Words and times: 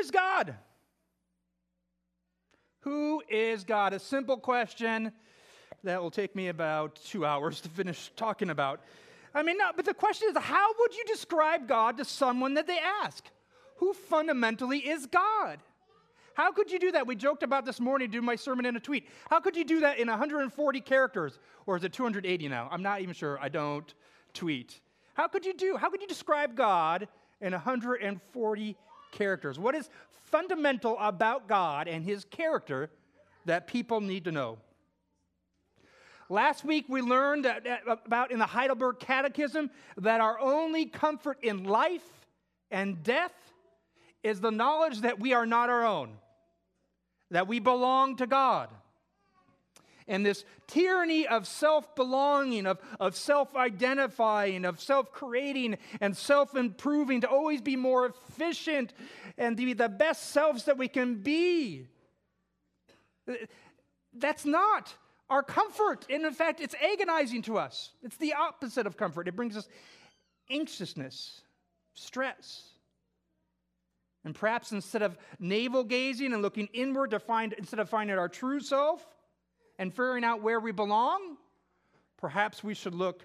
is 0.00 0.10
God? 0.10 0.54
Who 2.80 3.22
is 3.28 3.64
God? 3.64 3.92
A 3.92 3.98
simple 3.98 4.36
question 4.36 5.12
that 5.84 6.02
will 6.02 6.10
take 6.10 6.34
me 6.34 6.48
about 6.48 6.96
two 7.04 7.24
hours 7.24 7.60
to 7.60 7.68
finish 7.68 8.10
talking 8.16 8.50
about. 8.50 8.80
I 9.34 9.42
mean, 9.42 9.58
no, 9.58 9.70
but 9.76 9.84
the 9.84 9.94
question 9.94 10.28
is 10.30 10.36
how 10.36 10.68
would 10.78 10.94
you 10.94 11.04
describe 11.06 11.68
God 11.68 11.98
to 11.98 12.04
someone 12.04 12.54
that 12.54 12.66
they 12.66 12.78
ask? 13.02 13.24
Who 13.76 13.92
fundamentally 13.92 14.78
is 14.78 15.06
God? 15.06 15.60
How 16.34 16.52
could 16.52 16.70
you 16.70 16.78
do 16.78 16.92
that? 16.92 17.06
We 17.06 17.16
joked 17.16 17.42
about 17.42 17.64
this 17.64 17.80
morning 17.80 18.10
doing 18.10 18.24
my 18.24 18.36
sermon 18.36 18.64
in 18.64 18.76
a 18.76 18.80
tweet. 18.80 19.08
How 19.28 19.40
could 19.40 19.56
you 19.56 19.64
do 19.64 19.80
that 19.80 19.98
in 19.98 20.08
140 20.08 20.80
characters? 20.80 21.38
Or 21.66 21.76
is 21.76 21.84
it 21.84 21.92
280 21.92 22.48
now? 22.48 22.68
I'm 22.70 22.82
not 22.82 23.00
even 23.02 23.14
sure. 23.14 23.38
I 23.40 23.48
don't 23.48 23.92
tweet. 24.32 24.80
How 25.14 25.28
could 25.28 25.44
you 25.44 25.54
do? 25.54 25.76
How 25.76 25.90
could 25.90 26.00
you 26.00 26.08
describe 26.08 26.56
God 26.56 27.08
in 27.40 27.52
140 27.52 28.76
characters? 29.10 29.58
What 29.58 29.74
is 29.74 29.88
fundamental 30.24 30.96
about 30.98 31.48
God 31.48 31.88
and 31.88 32.04
his 32.04 32.24
character 32.24 32.90
that 33.44 33.66
people 33.66 34.00
need 34.00 34.24
to 34.24 34.32
know? 34.32 34.58
Last 36.28 36.64
week 36.64 36.84
we 36.88 37.02
learned 37.02 37.46
about 37.86 38.30
in 38.30 38.38
the 38.38 38.46
Heidelberg 38.46 39.00
Catechism 39.00 39.70
that 39.96 40.20
our 40.20 40.38
only 40.38 40.86
comfort 40.86 41.38
in 41.42 41.64
life 41.64 42.26
and 42.70 43.02
death 43.02 43.34
is 44.22 44.40
the 44.40 44.50
knowledge 44.50 45.00
that 45.00 45.18
we 45.18 45.32
are 45.32 45.46
not 45.46 45.70
our 45.70 45.84
own, 45.84 46.12
that 47.30 47.48
we 47.48 47.58
belong 47.58 48.16
to 48.16 48.26
God. 48.26 48.68
And 50.10 50.26
this 50.26 50.44
tyranny 50.66 51.28
of 51.28 51.46
self 51.46 51.94
belonging, 51.94 52.66
of, 52.66 52.80
of 52.98 53.14
self 53.14 53.54
identifying, 53.54 54.64
of 54.64 54.80
self 54.80 55.12
creating 55.12 55.78
and 56.00 56.16
self 56.16 56.56
improving 56.56 57.20
to 57.20 57.28
always 57.28 57.60
be 57.60 57.76
more 57.76 58.06
efficient 58.06 58.92
and 59.38 59.56
to 59.56 59.64
be 59.64 59.72
the 59.72 59.88
best 59.88 60.30
selves 60.30 60.64
that 60.64 60.76
we 60.76 60.88
can 60.88 61.22
be. 61.22 61.86
That's 64.12 64.44
not 64.44 64.92
our 65.30 65.44
comfort. 65.44 66.06
And 66.10 66.26
in 66.26 66.32
fact, 66.32 66.60
it's 66.60 66.74
agonizing 66.74 67.42
to 67.42 67.58
us. 67.58 67.92
It's 68.02 68.16
the 68.16 68.34
opposite 68.34 68.88
of 68.88 68.96
comfort. 68.96 69.28
It 69.28 69.36
brings 69.36 69.56
us 69.56 69.68
anxiousness, 70.50 71.40
stress. 71.94 72.64
And 74.24 74.34
perhaps 74.34 74.72
instead 74.72 75.02
of 75.02 75.16
navel 75.38 75.84
gazing 75.84 76.32
and 76.32 76.42
looking 76.42 76.68
inward 76.72 77.12
to 77.12 77.20
find, 77.20 77.52
instead 77.52 77.78
of 77.78 77.88
finding 77.88 78.18
our 78.18 78.28
true 78.28 78.58
self 78.58 79.06
and 79.80 79.90
figuring 79.94 80.24
out 80.24 80.42
where 80.42 80.60
we 80.60 80.72
belong, 80.72 81.38
perhaps 82.18 82.62
we 82.62 82.74
should 82.74 82.94
look 82.94 83.24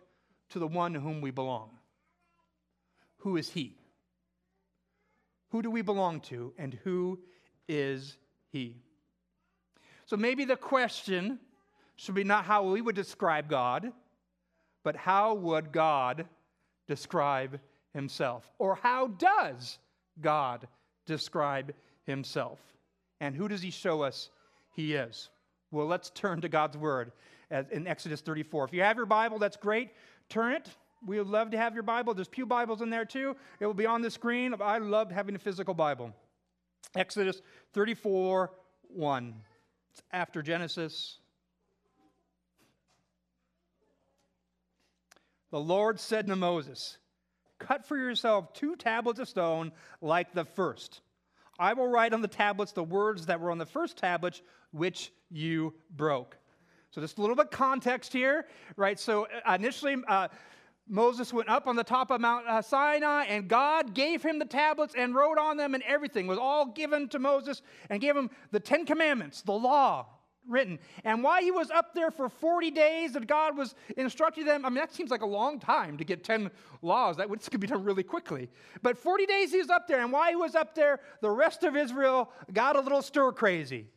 to 0.49 0.57
the 0.57 0.65
one 0.65 0.93
to 0.93 1.01
whom 1.01 1.19
we 1.19 1.29
belong. 1.29 1.69
Who 3.17 3.35
is 3.35 3.49
he? 3.49 3.75
Who 5.49 5.61
do 5.61 5.69
we 5.69 5.81
belong 5.81 6.21
to, 6.21 6.53
and 6.57 6.73
who 6.85 7.19
is 7.67 8.15
he? 8.53 8.77
So 10.05 10.15
maybe 10.15 10.45
the 10.45 10.55
question 10.55 11.39
should 11.97 12.15
be 12.15 12.23
not 12.23 12.45
how 12.45 12.63
we 12.63 12.81
would 12.81 12.95
describe 12.95 13.49
God, 13.49 13.91
but 14.81 14.95
how 14.95 15.33
would 15.33 15.73
God 15.73 16.25
describe 16.87 17.59
himself? 17.93 18.49
Or 18.59 18.75
how 18.75 19.07
does 19.07 19.77
God 20.21 20.69
describe 21.05 21.73
himself? 22.05 22.59
And 23.19 23.35
who 23.35 23.49
does 23.49 23.61
he 23.61 23.71
show 23.71 24.03
us 24.03 24.29
he 24.73 24.93
is? 24.93 25.29
Well, 25.75 25.87
let's 25.87 26.09
turn 26.11 26.39
to 26.39 26.47
God's 26.47 26.77
word 26.77 27.11
in 27.51 27.85
Exodus 27.85 28.21
34. 28.21 28.63
If 28.63 28.73
you 28.73 28.81
have 28.81 28.95
your 28.95 29.05
Bible, 29.05 29.39
that's 29.39 29.57
great. 29.57 29.91
Turn 30.29 30.53
it. 30.53 30.69
We 31.05 31.17
would 31.17 31.27
love 31.27 31.51
to 31.51 31.57
have 31.57 31.73
your 31.73 31.83
Bible. 31.83 32.13
There's 32.13 32.29
Pew 32.29 32.45
Bibles 32.45 32.81
in 32.81 32.89
there 32.89 33.03
too. 33.03 33.35
It 33.59 33.65
will 33.65 33.73
be 33.73 33.85
on 33.85 34.01
the 34.01 34.09
screen. 34.09 34.55
I 34.61 34.77
love 34.77 35.11
having 35.11 35.35
a 35.35 35.39
physical 35.39 35.73
Bible. 35.73 36.13
Exodus 36.95 37.41
34 37.73 38.51
1. 38.87 39.33
It's 39.91 40.01
after 40.13 40.41
Genesis. 40.41 41.17
The 45.51 45.59
Lord 45.59 45.99
said 45.99 46.27
to 46.27 46.37
Moses, 46.37 46.99
Cut 47.59 47.85
for 47.85 47.97
yourself 47.97 48.53
two 48.53 48.77
tablets 48.77 49.19
of 49.19 49.27
stone 49.27 49.73
like 49.99 50.33
the 50.33 50.45
first. 50.45 51.01
I 51.57 51.73
will 51.73 51.87
write 51.87 52.13
on 52.13 52.21
the 52.21 52.27
tablets 52.27 52.71
the 52.71 52.83
words 52.83 53.25
that 53.27 53.39
were 53.39 53.51
on 53.51 53.57
the 53.57 53.65
first 53.65 53.97
tablet, 53.97 54.41
which 54.71 55.11
you 55.29 55.73
broke. 55.91 56.37
So, 56.91 57.01
just 57.01 57.17
a 57.17 57.21
little 57.21 57.35
bit 57.35 57.51
context 57.51 58.13
here, 58.13 58.47
right? 58.77 58.99
So, 58.99 59.27
uh, 59.45 59.55
initially, 59.59 59.97
uh, 60.07 60.29
Moses 60.87 61.33
went 61.33 61.49
up 61.49 61.67
on 61.67 61.75
the 61.75 61.83
top 61.83 62.11
of 62.11 62.21
Mount 62.21 62.47
uh, 62.47 62.61
Sinai, 62.61 63.25
and 63.25 63.47
God 63.47 63.93
gave 63.93 64.21
him 64.21 64.39
the 64.39 64.45
tablets 64.45 64.93
and 64.95 65.15
wrote 65.15 65.37
on 65.37 65.57
them, 65.57 65.73
and 65.73 65.83
everything 65.83 66.27
was 66.27 66.37
all 66.37 66.67
given 66.67 67.09
to 67.09 67.19
Moses 67.19 67.61
and 67.89 67.99
gave 67.99 68.15
him 68.15 68.29
the 68.51 68.59
Ten 68.59 68.85
Commandments, 68.85 69.41
the 69.41 69.53
law, 69.53 70.05
written. 70.47 70.79
And 71.03 71.23
while 71.23 71.41
he 71.41 71.51
was 71.51 71.71
up 71.71 71.93
there 71.93 72.11
for 72.11 72.29
40 72.29 72.71
days 72.71 73.13
that 73.13 73.27
God 73.27 73.57
was 73.57 73.75
instructing 73.97 74.45
them, 74.45 74.65
I 74.65 74.69
mean, 74.69 74.77
that 74.77 74.93
seems 74.93 75.11
like 75.11 75.21
a 75.21 75.27
long 75.27 75.59
time 75.59 75.97
to 75.97 76.03
get 76.03 76.23
10 76.23 76.51
laws. 76.81 77.17
That 77.17 77.29
could 77.29 77.59
be 77.59 77.67
done 77.67 77.83
really 77.83 78.03
quickly. 78.03 78.49
But 78.81 78.97
40 78.97 79.25
days 79.25 79.51
he 79.51 79.57
was 79.57 79.69
up 79.69 79.87
there, 79.87 80.01
and 80.01 80.11
while 80.11 80.29
he 80.29 80.35
was 80.35 80.55
up 80.55 80.75
there, 80.75 80.99
the 81.21 81.31
rest 81.31 81.63
of 81.63 81.75
Israel 81.75 82.31
got 82.53 82.75
a 82.75 82.81
little 82.81 83.01
stir 83.01 83.31
crazy. 83.31 83.87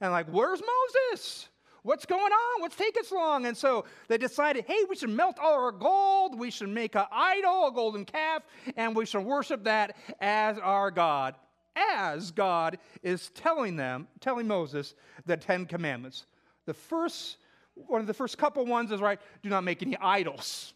And 0.00 0.12
like, 0.12 0.26
where's 0.28 0.60
Moses? 0.60 1.48
What's 1.82 2.06
going 2.06 2.20
on? 2.20 2.60
What's 2.60 2.76
taking 2.76 3.02
so 3.02 3.16
long? 3.16 3.46
And 3.46 3.56
so 3.56 3.84
they 4.08 4.16
decided, 4.16 4.64
hey, 4.66 4.84
we 4.88 4.94
should 4.94 5.10
melt 5.10 5.38
all 5.40 5.54
our 5.54 5.72
gold. 5.72 6.38
We 6.38 6.50
should 6.50 6.68
make 6.68 6.94
an 6.94 7.06
idol, 7.10 7.68
a 7.68 7.72
golden 7.72 8.04
calf, 8.04 8.42
and 8.76 8.94
we 8.94 9.04
should 9.04 9.24
worship 9.24 9.64
that 9.64 9.96
as 10.20 10.58
our 10.58 10.90
God 10.90 11.34
as 11.76 12.30
God 12.30 12.78
is 13.02 13.30
telling 13.30 13.76
them, 13.76 14.08
telling 14.20 14.46
Moses 14.46 14.94
the 15.26 15.36
Ten 15.36 15.66
Commandments. 15.66 16.26
The 16.66 16.74
first, 16.74 17.38
one 17.74 18.00
of 18.00 18.06
the 18.06 18.14
first 18.14 18.38
couple 18.38 18.64
ones 18.66 18.92
is 18.92 19.00
right, 19.00 19.20
do 19.42 19.48
not 19.48 19.64
make 19.64 19.82
any 19.82 19.96
idols, 20.00 20.74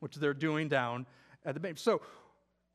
which 0.00 0.16
they're 0.16 0.34
doing 0.34 0.68
down 0.68 1.06
at 1.44 1.54
the 1.54 1.60
base. 1.60 1.80
So 1.80 2.00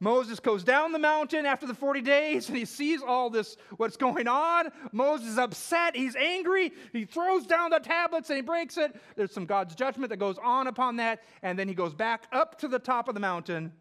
Moses 0.01 0.39
goes 0.39 0.63
down 0.63 0.93
the 0.93 0.99
mountain 0.99 1.45
after 1.45 1.67
the 1.67 1.73
40 1.73 2.01
days 2.01 2.47
and 2.47 2.57
he 2.57 2.63
sees 2.63 3.01
all 3.01 3.29
this, 3.29 3.57
what's 3.75 3.97
going 3.97 4.29
on. 4.29 4.69
Moses 4.93 5.27
is 5.27 5.37
upset. 5.37 5.95
He's 5.95 6.15
angry. 6.15 6.71
He 6.93 7.03
throws 7.03 7.45
down 7.45 7.71
the 7.71 7.79
tablets 7.79 8.29
and 8.29 8.37
he 8.37 8.41
breaks 8.41 8.77
it. 8.77 8.95
There's 9.17 9.33
some 9.33 9.45
God's 9.45 9.75
judgment 9.75 10.09
that 10.11 10.17
goes 10.17 10.37
on 10.41 10.67
upon 10.67 10.95
that. 10.97 11.23
And 11.43 11.59
then 11.59 11.67
he 11.67 11.73
goes 11.73 11.93
back 11.93 12.27
up 12.31 12.57
to 12.59 12.69
the 12.69 12.79
top 12.79 13.09
of 13.09 13.13
the 13.13 13.19
mountain, 13.19 13.73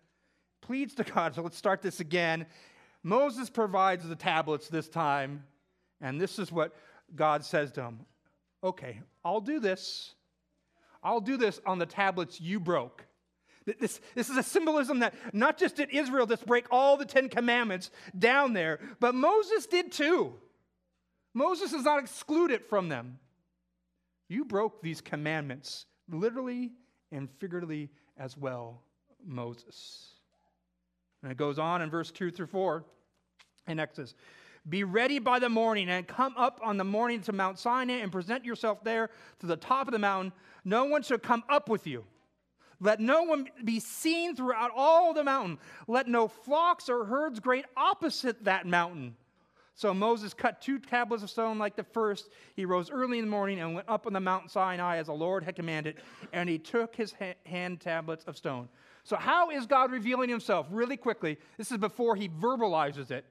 pleads 0.60 0.94
to 0.96 1.04
God. 1.04 1.36
So 1.36 1.42
let's 1.42 1.56
start 1.56 1.82
this 1.82 2.00
again. 2.00 2.46
Moses 3.02 3.48
provides 3.48 4.08
the 4.08 4.16
tablets 4.16 4.68
this 4.68 4.88
time, 4.88 5.44
and 6.00 6.20
this 6.20 6.38
is 6.38 6.52
what 6.52 6.74
God 7.14 7.44
says 7.44 7.72
to 7.72 7.82
him 7.82 8.00
Okay, 8.62 9.00
I'll 9.24 9.40
do 9.40 9.60
this. 9.60 10.14
I'll 11.02 11.20
do 11.20 11.36
this 11.36 11.60
on 11.64 11.78
the 11.78 11.86
tablets 11.86 12.40
you 12.40 12.58
broke. 12.58 13.04
This, 13.78 14.00
this 14.14 14.30
is 14.30 14.36
a 14.36 14.42
symbolism 14.42 15.00
that 15.00 15.14
not 15.32 15.58
just 15.58 15.76
did 15.76 15.90
Israel 15.90 16.26
just 16.26 16.46
break 16.46 16.66
all 16.70 16.96
the 16.96 17.04
Ten 17.04 17.28
Commandments 17.28 17.90
down 18.18 18.52
there, 18.52 18.80
but 18.98 19.14
Moses 19.14 19.66
did 19.66 19.92
too. 19.92 20.34
Moses 21.34 21.72
is 21.72 21.84
not 21.84 22.00
excluded 22.00 22.64
from 22.64 22.88
them. 22.88 23.18
You 24.28 24.44
broke 24.44 24.82
these 24.82 25.00
commandments 25.00 25.86
literally 26.08 26.72
and 27.12 27.28
figuratively 27.38 27.90
as 28.16 28.36
well, 28.36 28.82
Moses. 29.24 30.14
And 31.22 31.32
it 31.32 31.36
goes 31.36 31.58
on 31.58 31.82
in 31.82 31.90
verse 31.90 32.10
2 32.10 32.30
through 32.30 32.46
4 32.46 32.84
in 33.66 33.78
Exodus. 33.78 34.14
Be 34.68 34.84
ready 34.84 35.18
by 35.18 35.38
the 35.38 35.48
morning 35.48 35.88
and 35.88 36.06
come 36.06 36.34
up 36.36 36.60
on 36.62 36.76
the 36.76 36.84
morning 36.84 37.20
to 37.22 37.32
Mount 37.32 37.58
Sinai 37.58 37.94
and 37.94 38.12
present 38.12 38.44
yourself 38.44 38.84
there 38.84 39.10
to 39.40 39.46
the 39.46 39.56
top 39.56 39.88
of 39.88 39.92
the 39.92 39.98
mountain. 39.98 40.32
No 40.64 40.84
one 40.84 41.02
shall 41.02 41.18
come 41.18 41.42
up 41.48 41.68
with 41.68 41.86
you. 41.86 42.04
Let 42.80 43.00
no 43.00 43.22
one 43.22 43.48
be 43.64 43.80
seen 43.80 44.36
throughout 44.36 44.70
all 44.74 45.12
the 45.12 45.24
mountain. 45.24 45.58
Let 45.88 46.06
no 46.06 46.28
flocks 46.28 46.88
or 46.88 47.04
herds 47.04 47.40
graze 47.40 47.64
opposite 47.76 48.44
that 48.44 48.66
mountain. 48.66 49.16
So 49.74 49.94
Moses 49.94 50.34
cut 50.34 50.60
two 50.60 50.78
tablets 50.78 51.22
of 51.22 51.30
stone 51.30 51.58
like 51.58 51.76
the 51.76 51.84
first. 51.84 52.30
He 52.54 52.64
rose 52.64 52.90
early 52.90 53.18
in 53.18 53.24
the 53.24 53.30
morning 53.30 53.60
and 53.60 53.74
went 53.74 53.88
up 53.88 54.06
on 54.06 54.12
the 54.12 54.20
Mount 54.20 54.50
Sinai 54.50 54.96
as 54.96 55.06
the 55.06 55.12
Lord 55.12 55.44
had 55.44 55.56
commanded, 55.56 55.96
and 56.32 56.48
he 56.48 56.58
took 56.58 56.94
his 56.94 57.14
hand 57.46 57.80
tablets 57.80 58.24
of 58.24 58.36
stone. 58.36 58.68
So, 59.08 59.16
how 59.16 59.48
is 59.48 59.64
God 59.64 59.90
revealing 59.90 60.28
himself? 60.28 60.66
Really 60.70 60.98
quickly, 60.98 61.38
this 61.56 61.72
is 61.72 61.78
before 61.78 62.14
he 62.14 62.28
verbalizes 62.28 63.10
it. 63.10 63.24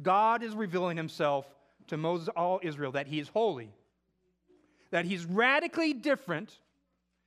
God 0.00 0.44
is 0.44 0.54
revealing 0.54 0.96
himself 0.96 1.44
to 1.88 1.96
Moses, 1.96 2.28
all 2.36 2.60
Israel, 2.62 2.92
that 2.92 3.08
he 3.08 3.18
is 3.18 3.26
holy, 3.26 3.72
that 4.92 5.04
he's 5.04 5.24
radically 5.24 5.92
different 5.92 6.56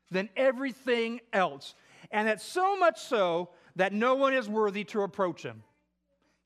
than 0.10 0.30
everything 0.38 1.19
else, 1.33 1.75
and 2.12 2.30
that 2.30 2.42
so 2.42 2.77
much 2.77 2.98
so 3.01 3.50
that 3.75 3.92
no 3.92 4.16
one 4.16 4.33
is 4.33 4.48
worthy 4.48 4.86
to 4.86 5.01
approach 5.01 5.44
him. 5.44 5.62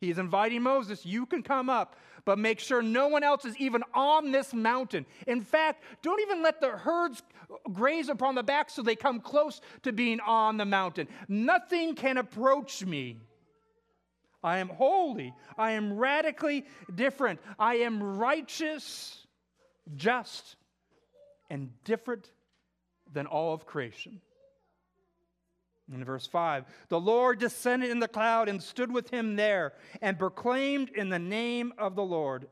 He 0.01 0.09
is 0.09 0.17
inviting 0.17 0.63
Moses, 0.63 1.05
you 1.05 1.27
can 1.27 1.43
come 1.43 1.69
up, 1.69 1.95
but 2.29 2.37
make 2.37 2.59
sure 2.59 2.83
no 2.83 3.07
one 3.07 3.23
else 3.23 3.43
is 3.43 3.57
even 3.57 3.81
on 3.91 4.31
this 4.31 4.53
mountain. 4.53 5.03
In 5.25 5.41
fact, 5.41 5.83
don't 6.03 6.21
even 6.21 6.43
let 6.43 6.61
the 6.61 6.69
herds 6.69 7.23
graze 7.73 8.07
upon 8.07 8.35
the 8.35 8.43
back 8.43 8.69
so 8.69 8.83
they 8.83 8.95
come 8.95 9.19
close 9.19 9.61
to 9.81 9.91
being 9.91 10.19
on 10.19 10.57
the 10.57 10.65
mountain. 10.65 11.07
Nothing 11.27 11.95
can 11.95 12.17
approach 12.17 12.85
me. 12.85 13.17
I 14.43 14.59
am 14.59 14.69
holy. 14.69 15.33
I 15.57 15.71
am 15.71 15.97
radically 15.97 16.65
different. 16.93 17.39
I 17.57 17.77
am 17.77 18.19
righteous, 18.19 19.25
just, 19.95 20.55
and 21.49 21.71
different 21.83 22.29
than 23.11 23.25
all 23.25 23.55
of 23.55 23.65
creation. 23.65 24.21
In 25.91 26.03
verse 26.05 26.27
5, 26.27 26.65
the 26.89 26.99
Lord 26.99 27.39
descended 27.39 27.89
in 27.89 27.99
the 27.99 28.07
cloud 28.07 28.47
and 28.47 28.61
stood 28.61 28.91
with 28.91 29.09
him 29.09 29.35
there 29.35 29.73
and 30.01 30.19
proclaimed 30.19 30.89
in 30.89 31.09
the 31.09 31.19
name 31.19 31.73
of 31.77 31.95
the 31.95 32.03
Lord. 32.03 32.47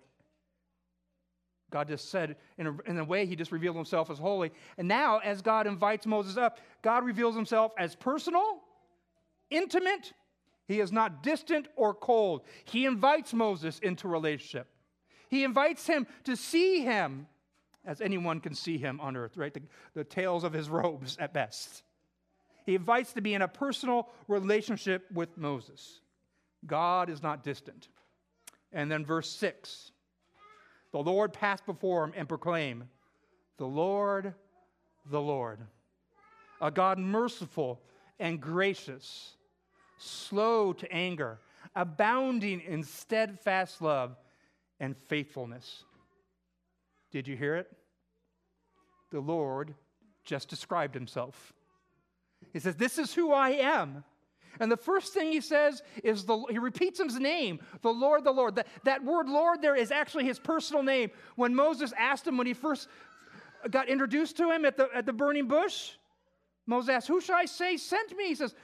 God 1.70 1.88
just 1.88 2.10
said, 2.10 2.38
in 2.58 2.68
a, 2.68 2.78
in 2.90 2.98
a 2.98 3.04
way, 3.04 3.26
he 3.26 3.36
just 3.36 3.52
revealed 3.52 3.76
himself 3.76 4.10
as 4.10 4.18
holy. 4.18 4.52
And 4.78 4.88
now, 4.88 5.20
as 5.20 5.42
God 5.42 5.68
invites 5.68 6.06
Moses 6.06 6.38
up, 6.38 6.60
God 6.82 7.04
reveals 7.04 7.36
himself 7.36 7.74
as 7.78 7.96
personal, 7.96 8.62
intimate. 9.50 10.14
He 10.68 10.80
is 10.80 10.92
not 10.92 11.22
distant 11.22 11.68
or 11.76 11.94
cold. 11.94 12.42
He 12.66 12.86
invites 12.86 13.34
Moses 13.34 13.80
into 13.80 14.08
relationship. 14.08 14.68
He 15.30 15.44
invites 15.44 15.86
him 15.86 16.08
to 16.24 16.36
see 16.36 16.82
him 16.82 17.28
as 17.86 18.02
anyone 18.02 18.40
can 18.40 18.54
see 18.54 18.78
him 18.78 19.00
on 19.00 19.16
earth, 19.16 19.38
right? 19.38 19.54
The, 19.54 19.62
the 19.94 20.04
tails 20.04 20.44
of 20.44 20.54
his 20.54 20.70
robes 20.70 21.18
at 21.20 21.34
best. 21.34 21.84
He 22.68 22.76
invites 22.76 23.14
to 23.14 23.22
be 23.22 23.34
in 23.34 23.42
a 23.42 23.48
personal 23.48 24.10
relationship 24.28 25.10
with 25.14 25.38
Moses. 25.38 26.02
God 26.66 27.10
is 27.10 27.24
not 27.24 27.42
distant. 27.42 27.88
And 28.74 28.92
then 28.92 29.06
verse 29.06 29.30
6 29.30 29.92
the 30.92 31.00
Lord 31.00 31.32
passed 31.32 31.66
before 31.66 32.04
him 32.04 32.14
and 32.16 32.28
proclaimed, 32.28 32.88
The 33.58 33.68
Lord, 33.68 34.34
the 35.10 35.22
Lord, 35.22 35.60
a 36.60 36.70
God 36.70 36.98
merciful 36.98 37.82
and 38.20 38.42
gracious, 38.42 39.38
slow 39.98 40.74
to 40.74 40.92
anger, 40.92 41.40
abounding 41.74 42.60
in 42.60 42.84
steadfast 42.84 43.82
love 43.82 44.18
and 44.80 44.96
faithfulness. 45.08 45.84
Did 47.12 47.30
you 47.30 47.38
hear 47.38 47.56
it? 47.56 47.72
The 49.12 49.22
Lord 49.22 49.74
just 50.26 50.50
described 50.50 50.94
himself. 50.94 51.54
He 52.54 52.60
says, 52.60 52.76
This 52.76 52.98
is 52.98 53.14
who 53.14 53.32
I 53.32 53.50
am. 53.50 54.04
And 54.60 54.72
the 54.72 54.78
first 54.78 55.14
thing 55.14 55.32
he 55.32 55.42
says 55.42 55.84
is, 56.04 56.26
the, 56.26 56.38
he 56.50 56.58
repeats 56.58 57.00
his 57.00 57.20
name, 57.20 57.60
the 57.82 57.92
Lord, 57.92 58.24
the 58.24 58.32
Lord. 58.32 58.56
That, 58.56 58.68
that 58.86 59.04
word 59.04 59.30
Lord 59.30 59.62
there 59.62 59.76
is 59.76 59.92
actually 59.92 60.26
his 60.26 60.40
personal 60.40 60.84
name. 60.84 61.12
When 61.36 61.54
Moses 61.54 61.94
asked 61.98 62.26
him, 62.26 62.38
when 62.38 62.48
he 62.48 62.54
first 62.54 62.88
got 63.70 63.88
introduced 63.88 64.38
to 64.38 64.52
him 64.52 64.66
at 64.66 64.78
the, 64.78 64.90
at 64.96 65.06
the 65.06 65.14
burning 65.14 65.48
bush, 65.48 65.92
Moses 66.66 66.90
asked, 66.90 67.08
Who 67.08 67.22
should 67.22 67.36
I 67.36 67.46
say 67.46 67.78
sent 67.78 68.16
me? 68.18 68.28
He 68.28 68.36
says, 68.36 68.56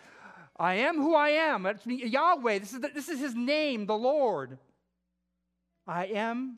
I 0.57 0.75
am 0.75 0.97
who 0.97 1.15
I 1.15 1.29
am. 1.29 1.65
It's 1.65 1.85
Yahweh. 1.85 2.59
This 2.59 2.73
is, 2.73 2.79
the, 2.79 2.89
this 2.89 3.09
is 3.09 3.19
his 3.19 3.35
name, 3.35 3.85
the 3.85 3.97
Lord. 3.97 4.57
I 5.87 6.05
am, 6.05 6.57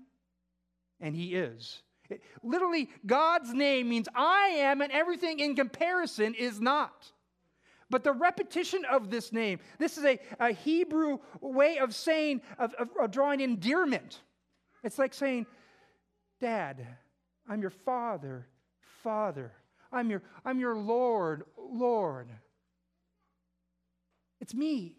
and 0.99 1.15
he 1.15 1.35
is. 1.35 1.81
It, 2.09 2.21
literally, 2.43 2.89
God's 3.05 3.53
name 3.53 3.89
means 3.89 4.07
I 4.15 4.47
am, 4.57 4.81
and 4.81 4.91
everything 4.91 5.39
in 5.39 5.55
comparison 5.55 6.33
is 6.33 6.61
not. 6.61 7.11
But 7.89 8.03
the 8.03 8.13
repetition 8.13 8.83
of 8.85 9.09
this 9.09 9.31
name, 9.31 9.59
this 9.77 9.97
is 9.97 10.05
a, 10.05 10.19
a 10.39 10.51
Hebrew 10.51 11.19
way 11.39 11.77
of 11.77 11.93
saying, 11.93 12.41
of, 12.57 12.73
of, 12.75 12.89
of 12.99 13.11
drawing 13.11 13.41
endearment. 13.41 14.21
It's 14.83 14.97
like 14.97 15.13
saying, 15.13 15.45
Dad, 16.39 16.85
I'm 17.47 17.61
your 17.61 17.69
father, 17.69 18.47
Father. 19.03 19.53
I'm 19.91 20.09
your, 20.09 20.23
I'm 20.43 20.59
your 20.59 20.75
Lord, 20.75 21.43
Lord. 21.57 22.27
It's 24.41 24.53
me. 24.53 24.95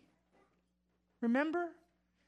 Remember? 1.20 1.66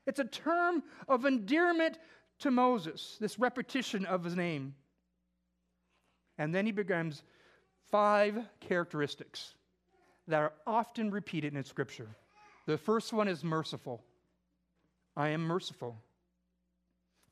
It's 0.06 0.20
a 0.20 0.24
term 0.24 0.82
of 1.06 1.24
endearment 1.24 1.98
to 2.40 2.50
Moses, 2.50 3.16
this 3.20 3.38
repetition 3.38 4.06
of 4.06 4.24
his 4.24 4.36
name. 4.36 4.74
And 6.36 6.54
then 6.54 6.66
he 6.66 6.72
begins 6.72 7.22
five 7.90 8.38
characteristics 8.60 9.54
that 10.28 10.40
are 10.40 10.52
often 10.66 11.10
repeated 11.10 11.54
in 11.54 11.64
Scripture. 11.64 12.08
The 12.66 12.78
first 12.78 13.12
one 13.12 13.28
is 13.28 13.42
merciful. 13.42 14.02
I 15.16 15.30
am 15.30 15.40
merciful. 15.40 15.96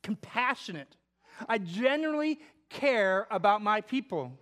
Compassionate. 0.03 0.97
I 1.49 1.59
genuinely 1.59 2.41
care 2.69 3.27
about 3.31 3.63
my 3.63 3.81
people. 3.81 4.33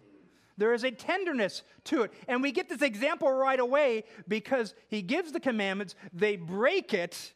There 0.56 0.72
is 0.72 0.84
a 0.84 0.90
tenderness 0.90 1.62
to 1.84 2.02
it. 2.02 2.12
And 2.28 2.42
we 2.42 2.52
get 2.52 2.68
this 2.68 2.80
example 2.80 3.30
right 3.30 3.58
away 3.58 4.04
because 4.28 4.74
he 4.88 5.02
gives 5.02 5.32
the 5.32 5.40
commandments, 5.40 5.96
they 6.12 6.36
break 6.36 6.94
it, 6.94 7.34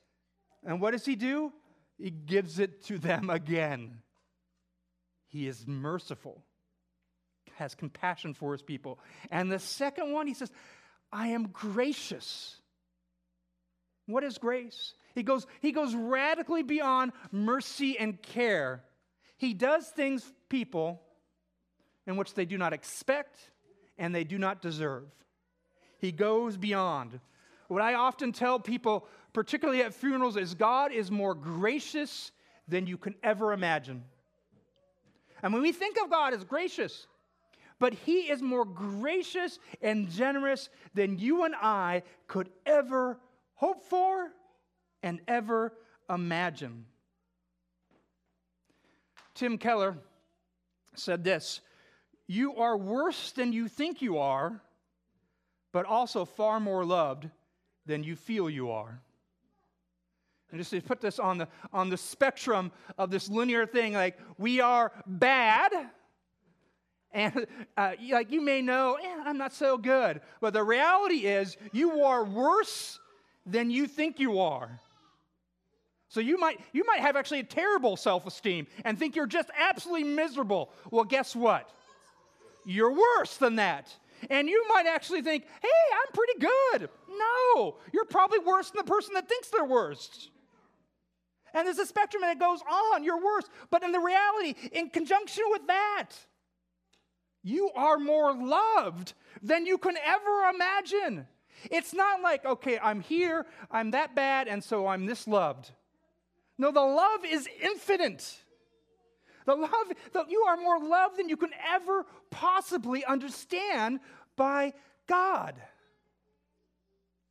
and 0.64 0.80
what 0.80 0.92
does 0.92 1.04
he 1.04 1.16
do? 1.16 1.52
He 1.98 2.10
gives 2.10 2.58
it 2.58 2.84
to 2.84 2.98
them 2.98 3.28
again. 3.28 3.98
He 5.26 5.46
is 5.46 5.66
merciful, 5.66 6.42
has 7.56 7.74
compassion 7.74 8.34
for 8.34 8.52
his 8.52 8.62
people. 8.62 8.98
And 9.30 9.50
the 9.50 9.58
second 9.58 10.12
one, 10.12 10.26
he 10.26 10.34
says, 10.34 10.50
I 11.12 11.28
am 11.28 11.48
gracious. 11.48 12.56
What 14.06 14.24
is 14.24 14.38
grace? 14.38 14.94
He 15.14 15.22
goes, 15.22 15.46
he 15.60 15.72
goes 15.72 15.94
radically 15.94 16.62
beyond 16.62 17.12
mercy 17.30 17.98
and 17.98 18.20
care. 18.22 18.84
He 19.36 19.52
does 19.52 19.88
things, 19.88 20.32
people, 20.48 21.02
in 22.06 22.16
which 22.16 22.34
they 22.34 22.44
do 22.44 22.56
not 22.56 22.72
expect 22.72 23.38
and 23.98 24.14
they 24.14 24.24
do 24.24 24.38
not 24.38 24.62
deserve. 24.62 25.04
He 25.98 26.12
goes 26.12 26.56
beyond. 26.56 27.20
What 27.66 27.82
I 27.82 27.94
often 27.94 28.32
tell 28.32 28.58
people, 28.58 29.06
particularly 29.38 29.82
at 29.82 29.94
funerals, 29.94 30.36
is 30.36 30.52
God 30.52 30.90
is 30.90 31.12
more 31.12 31.32
gracious 31.32 32.32
than 32.66 32.88
you 32.88 32.98
can 32.98 33.14
ever 33.22 33.52
imagine. 33.52 34.02
And 35.44 35.52
when 35.52 35.62
we 35.62 35.70
think 35.70 35.96
of 36.02 36.10
God 36.10 36.34
as 36.34 36.42
gracious, 36.42 37.06
but 37.78 37.94
he 37.94 38.22
is 38.32 38.42
more 38.42 38.64
gracious 38.64 39.60
and 39.80 40.10
generous 40.10 40.68
than 40.92 41.20
you 41.20 41.44
and 41.44 41.54
I 41.54 42.02
could 42.26 42.50
ever 42.66 43.20
hope 43.54 43.84
for 43.84 44.32
and 45.04 45.20
ever 45.28 45.72
imagine. 46.10 46.86
Tim 49.34 49.56
Keller 49.56 49.98
said 50.96 51.22
this 51.22 51.60
You 52.26 52.56
are 52.56 52.76
worse 52.76 53.30
than 53.30 53.52
you 53.52 53.68
think 53.68 54.02
you 54.02 54.18
are, 54.18 54.60
but 55.70 55.86
also 55.86 56.24
far 56.24 56.58
more 56.58 56.84
loved 56.84 57.30
than 57.86 58.02
you 58.02 58.16
feel 58.16 58.50
you 58.50 58.72
are. 58.72 59.00
And 60.50 60.58
just 60.58 60.70
to 60.70 60.80
put 60.80 61.00
this 61.00 61.18
on 61.18 61.38
the, 61.38 61.48
on 61.72 61.90
the 61.90 61.96
spectrum 61.96 62.72
of 62.96 63.10
this 63.10 63.28
linear 63.28 63.66
thing, 63.66 63.92
like 63.92 64.18
we 64.38 64.60
are 64.60 64.92
bad, 65.06 65.72
and 67.12 67.46
uh, 67.76 67.92
like 68.10 68.30
you 68.30 68.40
may 68.40 68.62
know, 68.62 68.98
eh, 69.02 69.22
I'm 69.24 69.38
not 69.38 69.52
so 69.52 69.78
good. 69.78 70.20
But 70.40 70.52
the 70.52 70.62
reality 70.62 71.26
is, 71.26 71.56
you 71.72 72.02
are 72.02 72.24
worse 72.24 72.98
than 73.46 73.70
you 73.70 73.86
think 73.86 74.20
you 74.20 74.40
are. 74.40 74.80
So 76.08 76.20
you 76.20 76.38
might 76.38 76.58
you 76.72 76.84
might 76.86 77.00
have 77.00 77.16
actually 77.16 77.40
a 77.40 77.44
terrible 77.44 77.96
self-esteem 77.96 78.66
and 78.84 78.98
think 78.98 79.16
you're 79.16 79.26
just 79.26 79.50
absolutely 79.58 80.04
miserable. 80.04 80.70
Well, 80.90 81.04
guess 81.04 81.36
what? 81.36 81.70
You're 82.64 82.92
worse 82.92 83.36
than 83.36 83.56
that. 83.56 83.94
And 84.30 84.48
you 84.48 84.64
might 84.68 84.86
actually 84.86 85.22
think, 85.22 85.44
"Hey, 85.62 85.68
I'm 85.92 86.12
pretty 86.12 86.38
good." 86.40 86.90
No, 87.08 87.76
you're 87.92 88.04
probably 88.04 88.40
worse 88.40 88.70
than 88.70 88.84
the 88.84 88.90
person 88.90 89.14
that 89.14 89.28
thinks 89.28 89.48
they're 89.48 89.64
worst. 89.64 90.30
And 91.54 91.66
there's 91.66 91.78
a 91.78 91.86
spectrum 91.86 92.22
and 92.22 92.32
it 92.32 92.38
goes 92.38 92.60
on. 92.62 93.04
You're 93.04 93.22
worse. 93.22 93.44
But 93.70 93.82
in 93.82 93.92
the 93.92 94.00
reality, 94.00 94.54
in 94.72 94.90
conjunction 94.90 95.44
with 95.50 95.66
that, 95.66 96.10
you 97.42 97.70
are 97.74 97.98
more 97.98 98.34
loved 98.34 99.14
than 99.42 99.66
you 99.66 99.78
can 99.78 99.96
ever 100.04 100.50
imagine. 100.54 101.26
It's 101.70 101.94
not 101.94 102.20
like, 102.22 102.44
okay, 102.44 102.78
I'm 102.78 103.00
here, 103.00 103.46
I'm 103.70 103.92
that 103.92 104.14
bad, 104.14 104.48
and 104.48 104.62
so 104.62 104.86
I'm 104.86 105.06
this 105.06 105.26
loved. 105.26 105.72
No, 106.56 106.70
the 106.70 106.80
love 106.80 107.24
is 107.24 107.48
infinite. 107.62 108.36
The 109.46 109.54
love, 109.54 109.92
the, 110.12 110.24
you 110.28 110.44
are 110.48 110.56
more 110.56 110.78
loved 110.78 111.18
than 111.18 111.28
you 111.28 111.36
can 111.36 111.50
ever 111.72 112.04
possibly 112.30 113.04
understand 113.04 114.00
by 114.36 114.74
God. 115.06 115.54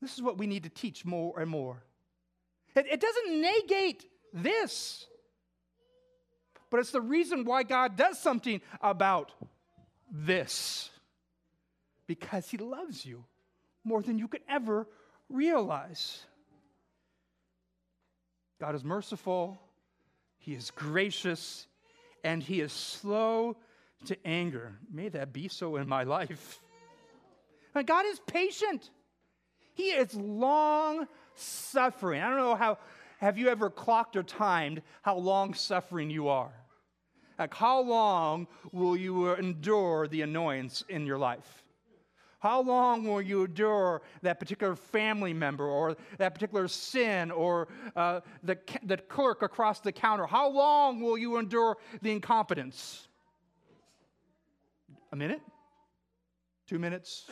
This 0.01 0.15
is 0.15 0.21
what 0.21 0.37
we 0.37 0.47
need 0.47 0.63
to 0.63 0.69
teach 0.69 1.05
more 1.05 1.39
and 1.39 1.49
more. 1.49 1.83
It, 2.77 2.85
it 2.91 3.01
doesn't 3.01 3.41
negate 3.41 4.05
this, 4.33 5.07
but 6.69 6.79
it's 6.79 6.91
the 6.91 7.01
reason 7.01 7.43
why 7.43 7.63
God 7.63 7.95
does 7.95 8.19
something 8.19 8.61
about 8.81 9.31
this 10.11 10.89
because 12.05 12.49
he 12.49 12.57
loves 12.57 13.05
you 13.05 13.25
more 13.83 14.01
than 14.01 14.19
you 14.19 14.27
could 14.27 14.43
ever 14.47 14.87
realize. 15.29 16.23
God 18.59 18.75
is 18.75 18.83
merciful, 18.83 19.59
he 20.37 20.53
is 20.53 20.71
gracious, 20.71 21.67
and 22.23 22.43
he 22.43 22.61
is 22.61 22.71
slow 22.71 23.57
to 24.05 24.17
anger. 24.25 24.77
May 24.91 25.09
that 25.09 25.33
be 25.33 25.47
so 25.47 25.77
in 25.77 25.87
my 25.87 26.03
life. 26.03 26.59
And 27.73 27.87
God 27.87 28.05
is 28.05 28.19
patient. 28.27 28.89
He 29.73 29.89
is 29.89 30.13
long 30.15 31.07
suffering. 31.39 32.21
I 32.21 32.29
don't 32.29 32.37
know 32.37 32.55
how, 32.55 32.77
have 33.19 33.37
you 33.37 33.49
ever 33.49 33.69
clocked 33.69 34.15
or 34.15 34.23
timed 34.23 34.81
how 35.01 35.17
long 35.17 35.53
suffering 35.53 36.09
you 36.09 36.27
are? 36.27 36.53
Like, 37.37 37.53
how 37.53 37.81
long 37.81 38.47
will 38.71 38.97
you 38.97 39.33
endure 39.35 40.07
the 40.07 40.21
annoyance 40.23 40.83
in 40.89 41.05
your 41.05 41.17
life? 41.17 41.63
How 42.39 42.61
long 42.61 43.03
will 43.03 43.21
you 43.21 43.45
endure 43.45 44.03
that 44.21 44.39
particular 44.39 44.75
family 44.75 45.33
member 45.33 45.65
or 45.65 45.97
that 46.19 46.35
particular 46.35 46.67
sin 46.67 47.31
or 47.31 47.67
uh, 47.95 48.21
the, 48.43 48.57
the 48.83 48.97
clerk 48.97 49.41
across 49.41 49.79
the 49.79 49.91
counter? 49.91 50.27
How 50.27 50.49
long 50.49 51.01
will 51.01 51.17
you 51.17 51.37
endure 51.37 51.77
the 52.01 52.11
incompetence? 52.11 53.07
A 55.11 55.15
minute? 55.15 55.41
Two 56.67 56.77
minutes? 56.77 57.25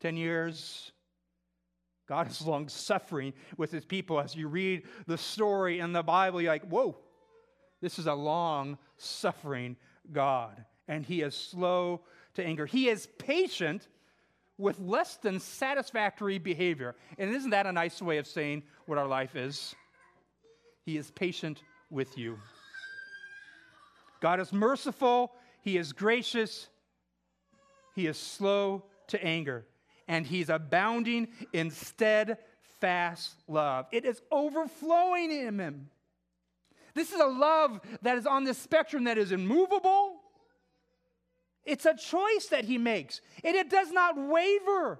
Ten 0.00 0.16
years? 0.16 0.92
God 2.10 2.28
is 2.28 2.42
long 2.42 2.68
suffering 2.68 3.32
with 3.56 3.70
his 3.70 3.84
people. 3.84 4.18
As 4.18 4.34
you 4.34 4.48
read 4.48 4.82
the 5.06 5.16
story 5.16 5.78
in 5.78 5.92
the 5.92 6.02
Bible, 6.02 6.42
you're 6.42 6.50
like, 6.50 6.68
whoa, 6.68 6.96
this 7.80 8.00
is 8.00 8.08
a 8.08 8.14
long 8.14 8.78
suffering 8.96 9.76
God. 10.12 10.64
And 10.88 11.06
he 11.06 11.22
is 11.22 11.36
slow 11.36 12.00
to 12.34 12.44
anger. 12.44 12.66
He 12.66 12.88
is 12.88 13.06
patient 13.18 13.86
with 14.58 14.80
less 14.80 15.18
than 15.18 15.38
satisfactory 15.38 16.38
behavior. 16.38 16.96
And 17.16 17.30
isn't 17.30 17.50
that 17.50 17.66
a 17.66 17.72
nice 17.72 18.02
way 18.02 18.18
of 18.18 18.26
saying 18.26 18.64
what 18.86 18.98
our 18.98 19.06
life 19.06 19.36
is? 19.36 19.76
He 20.84 20.96
is 20.96 21.12
patient 21.12 21.62
with 21.90 22.18
you. 22.18 22.40
God 24.20 24.40
is 24.40 24.52
merciful, 24.52 25.30
He 25.62 25.76
is 25.76 25.92
gracious, 25.92 26.66
He 27.94 28.08
is 28.08 28.16
slow 28.16 28.82
to 29.06 29.24
anger, 29.24 29.64
and 30.10 30.26
He's 30.26 30.50
abounding 30.50 31.28
in 31.54 31.70
steadfast 31.70 33.36
love. 33.48 33.86
It 33.92 34.04
is 34.04 34.20
overflowing 34.30 35.30
in 35.30 35.58
Him. 35.58 35.88
This 36.94 37.12
is 37.12 37.20
a 37.20 37.26
love 37.26 37.80
that 38.02 38.18
is 38.18 38.26
on 38.26 38.44
this 38.44 38.58
spectrum 38.58 39.04
that 39.04 39.16
is 39.16 39.32
immovable 39.32 40.20
it's 41.64 41.86
a 41.86 41.94
choice 41.94 42.46
that 42.50 42.64
he 42.64 42.78
makes, 42.78 43.20
and 43.44 43.54
it 43.54 43.70
does 43.70 43.92
not 43.92 44.16
waver. 44.16 44.98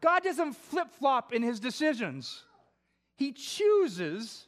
God 0.00 0.22
doesn't 0.22 0.54
flip 0.54 0.88
flop 0.98 1.32
in 1.32 1.42
his 1.42 1.60
decisions. 1.60 2.44
He 3.16 3.32
chooses 3.32 4.47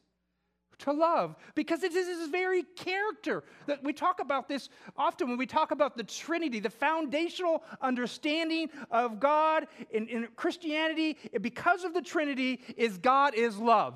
to 0.80 0.92
love 0.92 1.36
because 1.54 1.82
it 1.82 1.94
is 1.94 2.06
his 2.06 2.28
very 2.28 2.62
character. 2.76 3.44
That 3.66 3.82
we 3.82 3.92
talk 3.92 4.20
about 4.20 4.48
this 4.48 4.68
often 4.96 5.28
when 5.28 5.38
we 5.38 5.46
talk 5.46 5.70
about 5.70 5.96
the 5.96 6.04
trinity 6.04 6.60
the 6.60 6.70
foundational 6.70 7.62
understanding 7.80 8.68
of 8.90 9.20
god 9.20 9.66
in, 9.90 10.08
in 10.08 10.28
christianity. 10.36 11.16
Because 11.40 11.84
of 11.84 11.94
the 11.94 12.02
trinity 12.02 12.60
is 12.76 12.98
god 12.98 13.34
is 13.34 13.58
love. 13.58 13.94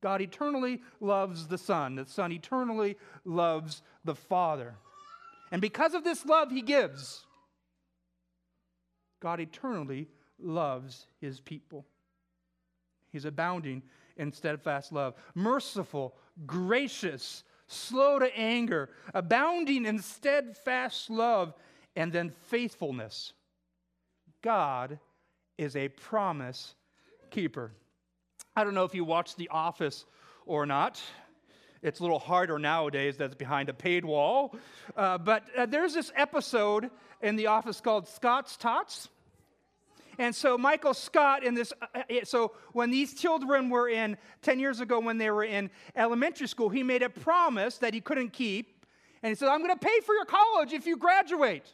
God 0.00 0.20
eternally 0.20 0.80
loves 1.00 1.48
the 1.48 1.58
son. 1.58 1.96
The 1.96 2.06
son 2.06 2.32
eternally 2.32 2.96
loves 3.24 3.82
the 4.04 4.14
father. 4.14 4.76
And 5.50 5.60
because 5.60 5.94
of 5.94 6.04
this 6.04 6.24
love 6.24 6.50
he 6.50 6.62
gives, 6.62 7.24
God 9.20 9.40
eternally 9.40 10.08
loves 10.38 11.06
his 11.20 11.40
people. 11.40 11.84
He's 13.10 13.24
abounding 13.24 13.82
in 14.18 14.32
steadfast 14.32 14.92
love, 14.92 15.14
merciful, 15.34 16.14
gracious, 16.46 17.44
slow 17.66 18.18
to 18.18 18.36
anger, 18.36 18.90
abounding 19.14 19.86
in 19.86 19.98
steadfast 20.00 21.10
love, 21.10 21.54
and 21.96 22.12
then 22.12 22.30
faithfulness. 22.48 23.32
God 24.42 24.98
is 25.56 25.76
a 25.76 25.88
promise 25.88 26.74
keeper. 27.30 27.72
I 28.54 28.64
don't 28.64 28.74
know 28.74 28.84
if 28.84 28.94
you 28.94 29.04
watch 29.04 29.36
The 29.36 29.48
Office 29.48 30.04
or 30.46 30.66
not. 30.66 31.00
It's 31.82 32.00
a 32.00 32.02
little 32.02 32.18
harder 32.18 32.58
nowadays 32.58 33.16
that's 33.16 33.34
behind 33.34 33.68
a 33.68 33.74
paid 33.74 34.04
wall. 34.04 34.56
Uh, 34.96 35.18
but 35.18 35.44
uh, 35.56 35.66
there's 35.66 35.94
this 35.94 36.10
episode 36.16 36.90
in 37.22 37.36
The 37.36 37.46
Office 37.46 37.80
called 37.80 38.08
Scott's 38.08 38.56
Tots. 38.56 39.08
And 40.18 40.34
so 40.34 40.58
Michael 40.58 40.94
Scott 40.94 41.44
in 41.44 41.54
this, 41.54 41.72
uh, 41.80 41.86
uh 41.98 42.24
so 42.24 42.52
when 42.72 42.90
these 42.90 43.14
children 43.14 43.70
were 43.70 43.88
in, 43.88 44.16
10 44.42 44.58
years 44.58 44.80
ago 44.80 44.98
when 44.98 45.16
they 45.16 45.30
were 45.30 45.44
in 45.44 45.70
elementary 45.94 46.48
school, 46.48 46.68
he 46.68 46.82
made 46.82 47.02
a 47.02 47.08
promise 47.08 47.78
that 47.78 47.94
he 47.94 48.00
couldn't 48.00 48.32
keep. 48.32 48.84
And 49.22 49.30
he 49.30 49.34
said, 49.34 49.48
I'm 49.48 49.60
going 49.60 49.76
to 49.76 49.84
pay 49.84 50.00
for 50.00 50.14
your 50.14 50.24
college 50.24 50.72
if 50.72 50.86
you 50.86 50.96
graduate. 50.96 51.66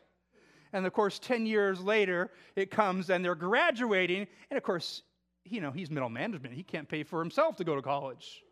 And 0.72 0.86
of 0.86 0.92
course, 0.92 1.18
10 1.18 1.46
years 1.46 1.80
later, 1.80 2.30
it 2.56 2.70
comes 2.70 3.10
and 3.10 3.24
they're 3.24 3.34
graduating. 3.34 4.26
And 4.50 4.56
of 4.56 4.62
course, 4.62 5.02
you 5.44 5.60
know, 5.60 5.70
he's 5.70 5.90
middle 5.90 6.08
management. 6.08 6.54
He 6.54 6.62
can't 6.62 6.88
pay 6.88 7.02
for 7.02 7.20
himself 7.20 7.56
to 7.56 7.64
go 7.64 7.74
to 7.74 7.82
college 7.82 8.42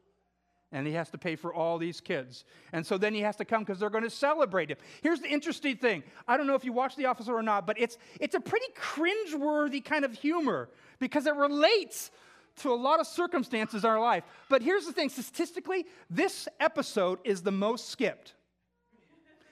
and 0.72 0.86
he 0.86 0.94
has 0.94 1.10
to 1.10 1.18
pay 1.18 1.36
for 1.36 1.52
all 1.52 1.78
these 1.78 2.00
kids. 2.00 2.44
And 2.72 2.84
so 2.84 2.96
then 2.96 3.14
he 3.14 3.20
has 3.20 3.36
to 3.36 3.44
come 3.44 3.62
because 3.62 3.78
they're 3.78 3.90
going 3.90 4.04
to 4.04 4.10
celebrate 4.10 4.70
him. 4.70 4.78
Here's 5.02 5.20
the 5.20 5.28
interesting 5.28 5.76
thing 5.76 6.02
I 6.26 6.36
don't 6.36 6.46
know 6.46 6.54
if 6.54 6.64
you 6.64 6.72
watch 6.72 6.96
The 6.96 7.06
Office 7.06 7.28
or 7.28 7.42
not, 7.42 7.66
but 7.66 7.78
it's, 7.78 7.98
it's 8.20 8.34
a 8.34 8.40
pretty 8.40 8.66
cringeworthy 8.74 9.84
kind 9.84 10.04
of 10.04 10.12
humor 10.12 10.70
because 10.98 11.26
it 11.26 11.34
relates 11.36 12.10
to 12.56 12.72
a 12.72 12.74
lot 12.74 13.00
of 13.00 13.06
circumstances 13.06 13.84
in 13.84 13.90
our 13.90 14.00
life. 14.00 14.24
But 14.48 14.62
here's 14.62 14.86
the 14.86 14.92
thing 14.92 15.08
statistically, 15.08 15.86
this 16.10 16.48
episode 16.60 17.18
is 17.24 17.42
the 17.42 17.52
most 17.52 17.88
skipped. 17.88 18.34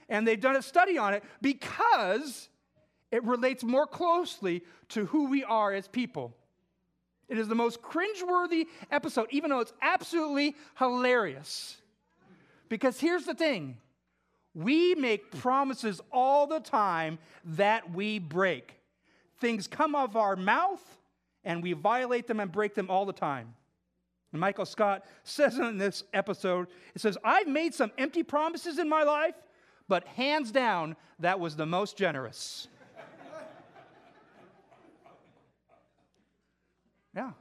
And 0.09 0.27
they've 0.27 0.41
done 0.41 0.57
a 0.57 0.63
study 0.63 0.99
on 0.99 1.15
it 1.15 1.23
because 1.41 2.49
it 3.13 3.23
relates 3.25 3.63
more 3.63 3.87
closely 3.87 4.63
to 4.91 5.07
who 5.07 5.29
we 5.29 5.45
are 5.45 5.73
as 5.73 5.87
people. 5.87 6.35
It 7.31 7.39
is 7.39 7.47
the 7.47 7.55
most 7.55 7.81
cringeworthy 7.81 8.67
episode, 8.91 9.29
even 9.31 9.51
though 9.51 9.61
it's 9.61 9.73
absolutely 9.81 10.57
hilarious. 10.79 11.77
Because 12.69 12.99
here's 12.99 13.25
the 13.25 13.35
thing 13.35 13.77
we 14.53 14.97
make 14.97 15.31
promises 15.39 16.01
all 16.11 16.49
the 16.49 16.59
time 16.59 17.19
that 17.45 17.93
we 17.95 18.19
break. 18.19 18.75
Things 19.39 19.69
come 19.69 19.95
of 19.95 20.17
our 20.17 20.35
mouth, 20.35 20.83
and 21.45 21.63
we 21.63 21.73
violate 21.73 22.27
them 22.27 22.41
and 22.41 22.51
break 22.51 22.75
them 22.75 22.91
all 22.91 23.07
the 23.07 23.13
time. 23.13 23.55
And 24.33 24.41
Michael 24.41 24.67
Scott 24.67 25.05
says 25.23 25.57
in 25.57 25.79
this 25.79 26.03
episode, 26.13 26.67
it 26.97 27.01
says, 27.01 27.17
I've 27.23 27.47
made 27.47 27.75
some 27.75 27.93
empty 27.97 28.25
promises 28.25 28.81
in 28.81 28.89
my 28.89 29.05
life, 29.05 29.37
but 29.89 30.05
hands 30.09 30.51
down, 30.51 30.97
that 31.21 31.39
was 31.39 31.55
the 31.55 31.67
most 31.67 31.97
generous. 31.97 32.67
Yeah. 37.15 37.33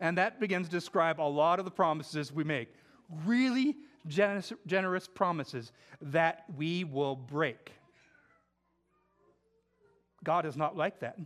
And 0.00 0.18
that 0.18 0.40
begins 0.40 0.68
to 0.68 0.72
describe 0.72 1.20
a 1.20 1.22
lot 1.22 1.58
of 1.58 1.64
the 1.64 1.70
promises 1.70 2.32
we 2.32 2.44
make. 2.44 2.72
Really 3.26 3.76
generous, 4.06 4.52
generous 4.66 5.08
promises 5.08 5.72
that 6.00 6.44
we 6.56 6.84
will 6.84 7.16
break. 7.16 7.72
God 10.24 10.46
is 10.46 10.56
not 10.56 10.76
like 10.76 11.00
that. 11.00 11.18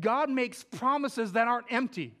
God 0.00 0.28
makes 0.30 0.64
promises 0.64 1.32
that 1.32 1.48
aren't 1.48 1.66
empty. 1.70 2.14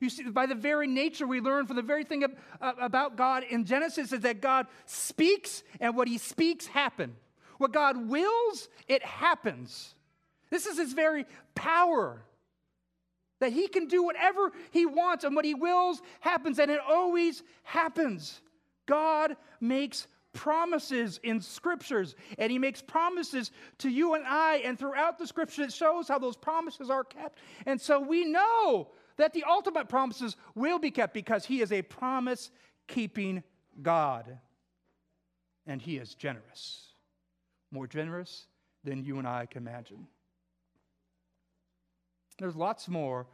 You 0.00 0.10
see, 0.10 0.24
by 0.24 0.46
the 0.46 0.54
very 0.54 0.86
nature 0.86 1.26
we 1.26 1.40
learn 1.40 1.66
from 1.66 1.76
the 1.76 1.82
very 1.82 2.04
thing 2.04 2.24
uh, 2.24 2.72
about 2.80 3.16
God 3.16 3.44
in 3.48 3.64
Genesis 3.64 4.12
is 4.12 4.20
that 4.20 4.40
God 4.40 4.66
speaks, 4.86 5.62
and 5.80 5.96
what 5.96 6.08
he 6.08 6.18
speaks 6.18 6.66
happen. 6.66 7.14
What 7.58 7.72
God 7.72 8.08
wills, 8.08 8.68
it 8.88 9.04
happens. 9.04 9.94
This 10.50 10.66
is 10.66 10.76
his 10.78 10.92
very 10.92 11.24
power 11.54 12.24
that 13.44 13.52
he 13.52 13.68
can 13.68 13.86
do 13.86 14.02
whatever 14.02 14.52
he 14.70 14.86
wants 14.86 15.22
and 15.22 15.36
what 15.36 15.44
he 15.44 15.54
wills 15.54 16.00
happens, 16.20 16.58
and 16.58 16.70
it 16.70 16.80
always 16.88 17.42
happens. 17.62 18.40
God 18.86 19.36
makes 19.60 20.06
promises 20.32 21.20
in 21.22 21.42
scriptures, 21.42 22.16
and 22.38 22.50
he 22.50 22.58
makes 22.58 22.80
promises 22.80 23.50
to 23.78 23.90
you 23.90 24.14
and 24.14 24.24
I, 24.26 24.56
and 24.64 24.78
throughout 24.78 25.18
the 25.18 25.26
scripture, 25.26 25.62
it 25.62 25.72
shows 25.74 26.08
how 26.08 26.18
those 26.18 26.36
promises 26.36 26.88
are 26.88 27.04
kept. 27.04 27.38
And 27.66 27.78
so 27.78 28.00
we 28.00 28.24
know 28.24 28.88
that 29.18 29.34
the 29.34 29.44
ultimate 29.44 29.90
promises 29.90 30.36
will 30.54 30.78
be 30.78 30.90
kept 30.90 31.12
because 31.12 31.44
he 31.44 31.60
is 31.60 31.70
a 31.70 31.82
promise 31.82 32.50
keeping 32.88 33.42
God. 33.82 34.38
And 35.66 35.80
he 35.80 35.98
is 35.98 36.14
generous, 36.14 36.94
more 37.70 37.86
generous 37.86 38.46
than 38.84 39.04
you 39.04 39.18
and 39.18 39.28
I 39.28 39.46
can 39.46 39.66
imagine. 39.66 40.06
There's 42.38 42.56
lots 42.56 42.88
more 42.88 43.26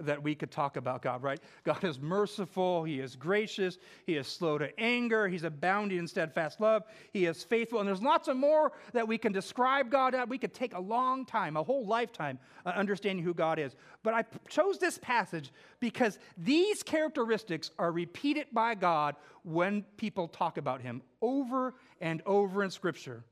that 0.00 0.22
we 0.22 0.34
could 0.34 0.50
talk 0.50 0.76
about 0.76 1.02
God, 1.02 1.22
right? 1.22 1.40
God 1.64 1.82
is 1.84 1.98
merciful, 1.98 2.84
He 2.84 3.00
is 3.00 3.16
gracious, 3.16 3.78
He 4.06 4.16
is 4.16 4.26
slow 4.26 4.58
to 4.58 4.78
anger, 4.78 5.28
He's 5.28 5.44
abounding 5.44 5.98
in 5.98 6.06
steadfast 6.06 6.60
love, 6.60 6.84
He 7.12 7.26
is 7.26 7.42
faithful, 7.42 7.78
and 7.80 7.88
there's 7.88 8.02
lots 8.02 8.28
of 8.28 8.36
more 8.36 8.72
that 8.92 9.06
we 9.06 9.18
can 9.18 9.32
describe 9.32 9.90
God 9.90 10.14
at. 10.14 10.28
We 10.28 10.38
could 10.38 10.54
take 10.54 10.74
a 10.74 10.80
long 10.80 11.24
time, 11.24 11.56
a 11.56 11.62
whole 11.62 11.86
lifetime, 11.86 12.38
uh, 12.64 12.70
understanding 12.70 13.24
who 13.24 13.34
God 13.34 13.58
is. 13.58 13.74
But 14.02 14.14
I 14.14 14.24
chose 14.48 14.78
this 14.78 14.98
passage 14.98 15.52
because 15.80 16.18
these 16.36 16.82
characteristics 16.82 17.70
are 17.78 17.92
repeated 17.92 18.48
by 18.52 18.74
God 18.74 19.16
when 19.44 19.82
people 19.96 20.28
talk 20.28 20.58
about 20.58 20.80
Him 20.80 21.02
over 21.22 21.74
and 22.00 22.22
over 22.26 22.62
in 22.62 22.70
Scripture. 22.70 23.24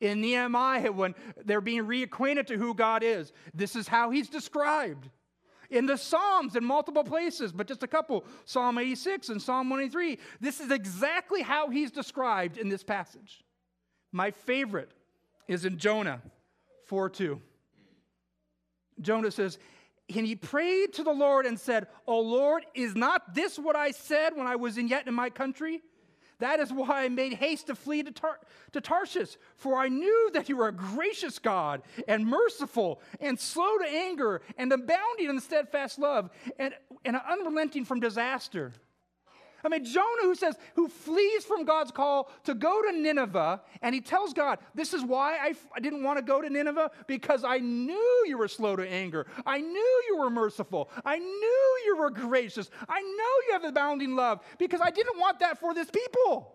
In 0.00 0.20
Nehemiah, 0.20 0.92
when 0.92 1.14
they're 1.44 1.60
being 1.60 1.84
reacquainted 1.84 2.46
to 2.48 2.58
who 2.58 2.74
God 2.74 3.02
is, 3.02 3.32
this 3.54 3.74
is 3.74 3.88
how 3.88 4.10
he's 4.10 4.28
described. 4.28 5.10
in 5.68 5.86
the 5.86 5.96
Psalms 5.96 6.54
in 6.54 6.64
multiple 6.64 7.02
places, 7.02 7.50
but 7.50 7.66
just 7.66 7.82
a 7.82 7.88
couple 7.88 8.24
Psalm 8.44 8.78
86 8.78 9.30
and 9.30 9.42
Psalm 9.42 9.68
183. 9.68 10.18
This 10.40 10.60
is 10.60 10.70
exactly 10.70 11.42
how 11.42 11.70
he's 11.70 11.90
described 11.90 12.56
in 12.56 12.68
this 12.68 12.84
passage. 12.84 13.42
My 14.12 14.30
favorite 14.30 14.92
is 15.48 15.64
in 15.64 15.78
Jonah 15.78 16.22
4 16.84 17.10
2. 17.10 17.40
Jonah 19.00 19.30
says, 19.30 19.58
and 20.14 20.26
he 20.26 20.36
prayed 20.36 20.92
to 20.94 21.02
the 21.02 21.12
Lord 21.12 21.46
and 21.46 21.58
said, 21.58 21.88
O 22.06 22.20
Lord, 22.20 22.64
is 22.74 22.94
not 22.94 23.34
this 23.34 23.58
what 23.58 23.74
I 23.74 23.90
said 23.90 24.36
when 24.36 24.46
I 24.46 24.56
was 24.56 24.78
in 24.78 24.88
yet 24.88 25.08
in 25.08 25.14
my 25.14 25.30
country? 25.30 25.82
That 26.38 26.60
is 26.60 26.72
why 26.72 27.04
I 27.04 27.08
made 27.08 27.34
haste 27.34 27.68
to 27.68 27.74
flee 27.74 28.02
to, 28.02 28.10
Tar- 28.10 28.40
to 28.72 28.80
Tarshish, 28.80 29.36
for 29.56 29.78
I 29.78 29.88
knew 29.88 30.30
that 30.34 30.48
you 30.48 30.60
are 30.60 30.68
a 30.68 30.72
gracious 30.72 31.38
God 31.38 31.82
and 32.06 32.26
merciful 32.26 33.00
and 33.20 33.38
slow 33.38 33.78
to 33.78 33.86
anger 33.86 34.42
and 34.58 34.70
abounding 34.70 35.30
in 35.30 35.40
steadfast 35.40 35.98
love 35.98 36.30
and, 36.58 36.74
and 37.04 37.16
unrelenting 37.16 37.84
from 37.84 38.00
disaster. 38.00 38.72
I 39.66 39.68
mean, 39.68 39.84
Jonah, 39.84 40.22
who 40.22 40.36
says, 40.36 40.56
who 40.76 40.86
flees 40.86 41.44
from 41.44 41.64
God's 41.64 41.90
call 41.90 42.30
to 42.44 42.54
go 42.54 42.82
to 42.82 42.92
Nineveh, 42.92 43.60
and 43.82 43.96
he 43.96 44.00
tells 44.00 44.32
God, 44.32 44.60
This 44.76 44.94
is 44.94 45.02
why 45.02 45.38
I 45.42 45.48
f- 45.48 45.66
I 45.74 45.80
didn't 45.80 46.04
want 46.04 46.18
to 46.18 46.24
go 46.24 46.40
to 46.40 46.48
Nineveh, 46.48 46.92
because 47.08 47.42
I 47.42 47.58
knew 47.58 48.24
you 48.28 48.38
were 48.38 48.46
slow 48.46 48.76
to 48.76 48.88
anger. 48.88 49.26
I 49.44 49.60
knew 49.60 50.02
you 50.08 50.18
were 50.18 50.30
merciful. 50.30 50.88
I 51.04 51.18
knew 51.18 51.78
you 51.84 51.96
were 51.98 52.10
gracious. 52.10 52.70
I 52.88 53.00
know 53.00 53.48
you 53.48 53.52
have 53.54 53.64
abounding 53.64 54.14
love, 54.14 54.40
because 54.56 54.80
I 54.80 54.90
didn't 54.90 55.18
want 55.18 55.40
that 55.40 55.58
for 55.58 55.74
this 55.74 55.90
people. 55.90 56.52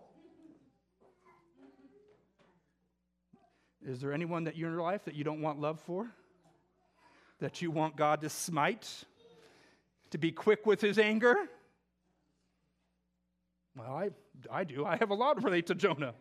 Is 3.86 4.00
there 4.00 4.14
anyone 4.14 4.44
that 4.44 4.56
you're 4.56 4.70
in 4.70 4.74
your 4.74 4.82
life 4.82 5.04
that 5.04 5.14
you 5.14 5.24
don't 5.24 5.42
want 5.42 5.60
love 5.60 5.80
for? 5.80 6.10
That 7.40 7.60
you 7.60 7.70
want 7.70 7.94
God 7.94 8.22
to 8.22 8.30
smite? 8.30 8.88
To 10.12 10.18
be 10.18 10.32
quick 10.32 10.64
with 10.64 10.80
his 10.80 10.98
anger? 10.98 11.36
Well, 13.76 13.94
I, 13.94 14.10
I 14.50 14.64
do. 14.64 14.84
I 14.84 14.96
have 14.96 15.10
a 15.10 15.14
lot 15.14 15.38
to 15.38 15.42
relate 15.42 15.66
to 15.68 15.74
Jonah. 15.74 16.14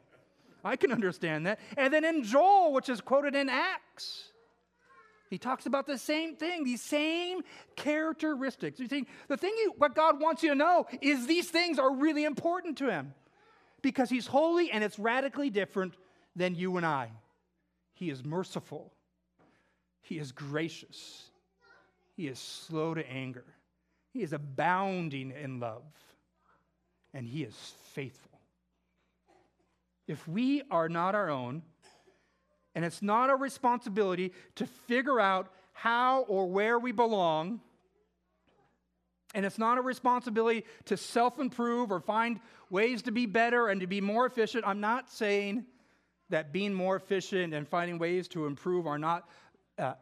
I 0.63 0.75
can 0.75 0.91
understand 0.91 1.47
that. 1.47 1.59
And 1.77 1.93
then 1.93 2.05
in 2.05 2.23
Joel, 2.23 2.73
which 2.73 2.89
is 2.89 3.01
quoted 3.01 3.35
in 3.35 3.49
Acts, 3.49 4.31
he 5.29 5.37
talks 5.37 5.65
about 5.65 5.87
the 5.87 5.97
same 5.97 6.35
thing, 6.35 6.63
these 6.63 6.81
same 6.81 7.41
characteristics. 7.75 8.79
You 8.79 8.87
think 8.87 9.07
the 9.27 9.37
thing 9.37 9.53
you, 9.57 9.73
what 9.77 9.95
God 9.95 10.19
wants 10.19 10.43
you 10.43 10.49
to 10.49 10.55
know 10.55 10.87
is 11.01 11.25
these 11.25 11.49
things 11.49 11.79
are 11.79 11.95
really 11.95 12.25
important 12.25 12.77
to 12.79 12.89
him 12.89 13.13
because 13.81 14.09
he's 14.09 14.27
holy 14.27 14.71
and 14.71 14.83
it's 14.83 14.99
radically 14.99 15.49
different 15.49 15.95
than 16.35 16.55
you 16.55 16.77
and 16.77 16.85
I. 16.85 17.11
He 17.93 18.09
is 18.09 18.23
merciful. 18.23 18.91
He 20.01 20.19
is 20.19 20.31
gracious. 20.31 21.29
He 22.15 22.27
is 22.27 22.37
slow 22.37 22.93
to 22.93 23.09
anger. 23.09 23.45
He 24.11 24.21
is 24.21 24.33
abounding 24.33 25.31
in 25.31 25.59
love 25.59 25.83
and 27.13 27.27
He 27.27 27.43
is 27.43 27.55
faithful. 27.93 28.39
If 30.07 30.27
we 30.27 30.63
are 30.71 30.89
not 30.89 31.15
our 31.15 31.29
own, 31.29 31.63
and 32.75 32.85
it's 32.85 33.01
not 33.01 33.29
our 33.29 33.37
responsibility 33.37 34.33
to 34.55 34.65
figure 34.65 35.19
out 35.19 35.51
how 35.73 36.21
or 36.23 36.47
where 36.47 36.79
we 36.79 36.91
belong, 36.91 37.61
and 39.33 39.45
it's 39.45 39.57
not 39.57 39.77
a 39.77 39.81
responsibility 39.81 40.65
to 40.85 40.97
self 40.97 41.39
improve 41.39 41.91
or 41.91 41.99
find 41.99 42.39
ways 42.69 43.01
to 43.03 43.11
be 43.11 43.25
better 43.25 43.69
and 43.69 43.81
to 43.81 43.87
be 43.87 44.01
more 44.01 44.25
efficient. 44.25 44.65
I'm 44.67 44.81
not 44.81 45.09
saying 45.09 45.65
that 46.29 46.51
being 46.51 46.73
more 46.73 46.95
efficient 46.95 47.53
and 47.53 47.67
finding 47.67 47.97
ways 47.97 48.27
to 48.29 48.45
improve 48.45 48.87
are 48.87 48.99
not 48.99 49.29
uh, 49.77 49.93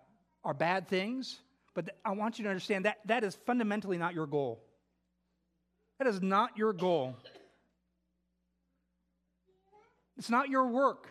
are 0.43 0.53
bad 0.53 0.87
things, 0.87 1.39
but 1.73 1.85
th- 1.85 1.97
I 2.03 2.11
want 2.11 2.39
you 2.39 2.43
to 2.43 2.49
understand 2.49 2.85
that 2.85 2.99
that 3.05 3.23
is 3.23 3.35
fundamentally 3.35 3.97
not 3.97 4.13
your 4.13 4.27
goal. 4.27 4.63
That 5.99 6.07
is 6.07 6.21
not 6.21 6.57
your 6.57 6.71
goal. 6.71 7.15
It's 10.17 10.29
not 10.29 10.49
your 10.49 10.67
work. 10.67 11.07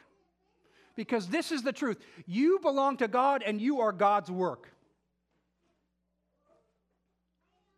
Because 0.96 1.28
this 1.28 1.52
is 1.52 1.62
the 1.62 1.72
truth. 1.72 1.98
You 2.26 2.58
belong 2.60 2.96
to 2.96 3.08
God 3.08 3.42
and 3.46 3.60
you 3.60 3.80
are 3.80 3.92
God's 3.92 4.30
work. 4.30 4.72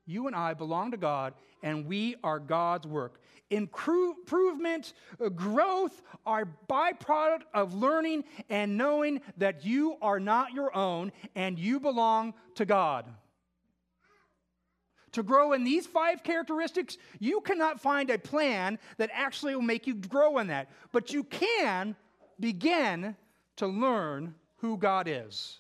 You 0.06 0.26
and 0.26 0.34
I 0.34 0.54
belong 0.54 0.92
to 0.92 0.96
God 0.96 1.34
and 1.62 1.86
we 1.86 2.16
are 2.24 2.38
God's 2.38 2.86
work. 2.86 3.20
Improvement, 3.50 4.92
growth 5.34 6.00
are 6.24 6.48
byproduct 6.68 7.42
of 7.52 7.74
learning 7.74 8.24
and 8.48 8.78
knowing 8.78 9.20
that 9.36 9.64
you 9.64 9.96
are 10.00 10.20
not 10.20 10.52
your 10.52 10.74
own 10.74 11.12
and 11.34 11.58
you 11.58 11.80
belong 11.80 12.34
to 12.54 12.64
God 12.64 13.04
to 15.12 15.22
grow 15.22 15.52
in 15.52 15.64
these 15.64 15.86
five 15.86 16.22
characteristics, 16.22 16.96
you 17.18 17.40
cannot 17.40 17.80
find 17.80 18.10
a 18.10 18.18
plan 18.18 18.78
that 18.96 19.10
actually 19.12 19.54
will 19.54 19.62
make 19.62 19.86
you 19.86 19.94
grow 19.94 20.38
in 20.38 20.48
that. 20.48 20.70
But 20.92 21.12
you 21.12 21.24
can 21.24 21.96
begin 22.38 23.16
to 23.56 23.66
learn 23.66 24.34
who 24.58 24.76
God 24.76 25.08
is. 25.08 25.58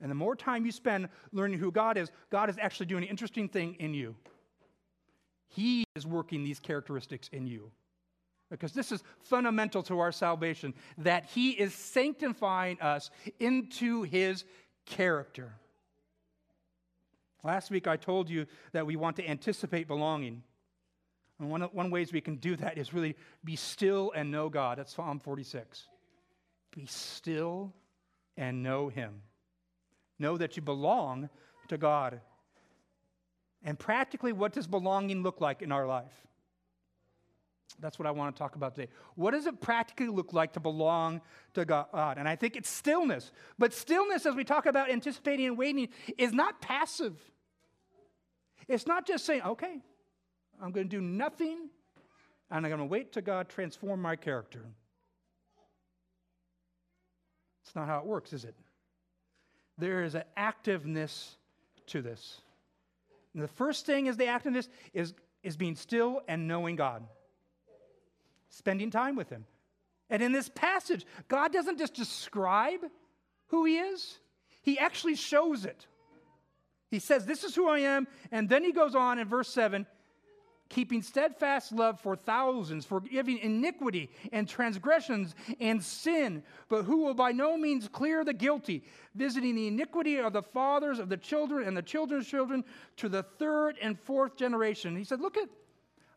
And 0.00 0.10
the 0.10 0.14
more 0.14 0.36
time 0.36 0.64
you 0.64 0.72
spend 0.72 1.08
learning 1.32 1.58
who 1.58 1.72
God 1.72 1.96
is, 1.96 2.10
God 2.30 2.48
is 2.48 2.56
actually 2.58 2.86
doing 2.86 3.02
an 3.02 3.08
interesting 3.08 3.48
thing 3.48 3.76
in 3.80 3.94
you. 3.94 4.14
He 5.48 5.84
is 5.96 6.06
working 6.06 6.44
these 6.44 6.60
characteristics 6.60 7.28
in 7.32 7.46
you. 7.46 7.70
Because 8.50 8.72
this 8.72 8.92
is 8.92 9.02
fundamental 9.20 9.82
to 9.84 9.98
our 9.98 10.12
salvation, 10.12 10.72
that 10.98 11.26
He 11.26 11.50
is 11.50 11.74
sanctifying 11.74 12.80
us 12.80 13.10
into 13.40 14.02
His 14.02 14.44
character. 14.86 15.52
Last 17.44 17.70
week 17.70 17.86
I 17.86 17.96
told 17.96 18.28
you 18.28 18.46
that 18.72 18.86
we 18.86 18.96
want 18.96 19.16
to 19.16 19.28
anticipate 19.28 19.86
belonging. 19.86 20.42
And 21.38 21.50
one, 21.50 21.62
one 21.62 21.90
ways 21.90 22.12
we 22.12 22.20
can 22.20 22.36
do 22.36 22.56
that 22.56 22.78
is 22.78 22.92
really 22.92 23.16
be 23.44 23.56
still 23.56 24.12
and 24.14 24.30
know 24.30 24.48
God. 24.48 24.78
That's 24.78 24.94
Psalm 24.94 25.20
46. 25.20 25.86
Be 26.74 26.86
still 26.86 27.72
and 28.36 28.62
know 28.62 28.88
Him. 28.88 29.22
Know 30.18 30.36
that 30.36 30.56
you 30.56 30.62
belong 30.62 31.28
to 31.68 31.78
God. 31.78 32.20
And 33.62 33.78
practically, 33.78 34.32
what 34.32 34.52
does 34.52 34.66
belonging 34.66 35.22
look 35.22 35.40
like 35.40 35.62
in 35.62 35.72
our 35.72 35.86
life? 35.86 36.27
That's 37.80 37.98
what 37.98 38.06
I 38.06 38.10
want 38.10 38.34
to 38.34 38.38
talk 38.38 38.56
about 38.56 38.74
today. 38.74 38.90
What 39.14 39.32
does 39.32 39.46
it 39.46 39.60
practically 39.60 40.08
look 40.08 40.32
like 40.32 40.54
to 40.54 40.60
belong 40.60 41.20
to 41.54 41.64
God? 41.64 42.16
And 42.18 42.28
I 42.28 42.34
think 42.34 42.56
it's 42.56 42.68
stillness. 42.68 43.30
But 43.58 43.72
stillness, 43.72 44.26
as 44.26 44.34
we 44.34 44.44
talk 44.44 44.66
about 44.66 44.90
anticipating 44.90 45.46
and 45.46 45.58
waiting, 45.58 45.88
is 46.16 46.32
not 46.32 46.60
passive. 46.60 47.18
It's 48.66 48.86
not 48.86 49.06
just 49.06 49.24
saying, 49.24 49.42
okay, 49.42 49.80
I'm 50.60 50.72
going 50.72 50.88
to 50.88 50.96
do 50.96 51.00
nothing 51.00 51.68
and 52.50 52.64
I'm 52.64 52.70
going 52.70 52.78
to 52.78 52.86
wait 52.86 53.12
till 53.12 53.22
God 53.22 53.48
transform 53.48 54.00
my 54.00 54.16
character. 54.16 54.64
It's 57.64 57.74
not 57.76 57.86
how 57.86 57.98
it 57.98 58.06
works, 58.06 58.32
is 58.32 58.44
it? 58.44 58.54
There 59.76 60.02
is 60.02 60.14
an 60.14 60.24
activeness 60.36 61.36
to 61.88 62.02
this. 62.02 62.40
And 63.34 63.42
the 63.42 63.48
first 63.48 63.86
thing 63.86 64.06
is 64.06 64.16
the 64.16 64.24
activeness 64.24 64.68
is, 64.94 65.14
is 65.42 65.56
being 65.56 65.76
still 65.76 66.22
and 66.26 66.48
knowing 66.48 66.76
God 66.76 67.04
spending 68.50 68.90
time 68.90 69.16
with 69.16 69.30
Him. 69.30 69.44
And 70.10 70.22
in 70.22 70.32
this 70.32 70.48
passage, 70.48 71.04
God 71.28 71.52
doesn't 71.52 71.78
just 71.78 71.94
describe 71.94 72.80
who 73.48 73.64
He 73.64 73.78
is, 73.78 74.18
He 74.62 74.78
actually 74.78 75.16
shows 75.16 75.64
it. 75.64 75.86
He 76.90 76.98
says, 76.98 77.26
This 77.26 77.44
is 77.44 77.54
who 77.54 77.68
I 77.68 77.80
am. 77.80 78.06
And 78.32 78.48
then 78.48 78.64
he 78.64 78.72
goes 78.72 78.94
on 78.94 79.18
in 79.18 79.28
verse 79.28 79.48
7 79.48 79.86
keeping 80.68 81.02
steadfast 81.02 81.72
love 81.72 82.00
for 82.00 82.14
thousands, 82.14 82.84
forgiving 82.84 83.38
iniquity 83.38 84.10
and 84.32 84.48
transgressions 84.48 85.34
and 85.60 85.82
sin, 85.82 86.42
but 86.68 86.82
who 86.82 87.04
will 87.04 87.14
by 87.14 87.32
no 87.32 87.56
means 87.56 87.88
clear 87.88 88.24
the 88.24 88.34
guilty, 88.34 88.84
visiting 89.14 89.54
the 89.54 89.66
iniquity 89.66 90.18
of 90.18 90.32
the 90.32 90.42
fathers 90.42 90.98
of 90.98 91.08
the 91.08 91.16
children 91.16 91.66
and 91.66 91.76
the 91.76 91.82
children's 91.82 92.26
children 92.26 92.64
to 92.96 93.08
the 93.08 93.22
third 93.22 93.76
and 93.80 93.98
fourth 93.98 94.36
generation. 94.36 94.96
He 94.96 95.04
said, 95.04 95.20
Look 95.20 95.36
at, 95.36 95.48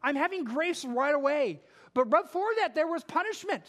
I'm 0.04 0.15
having 0.15 0.44
grace 0.44 0.84
right 0.84 1.15
away. 1.15 1.62
But 1.93 2.10
before 2.10 2.49
that, 2.60 2.73
there 2.75 2.88
was 2.88 3.04
punishment 3.04 3.63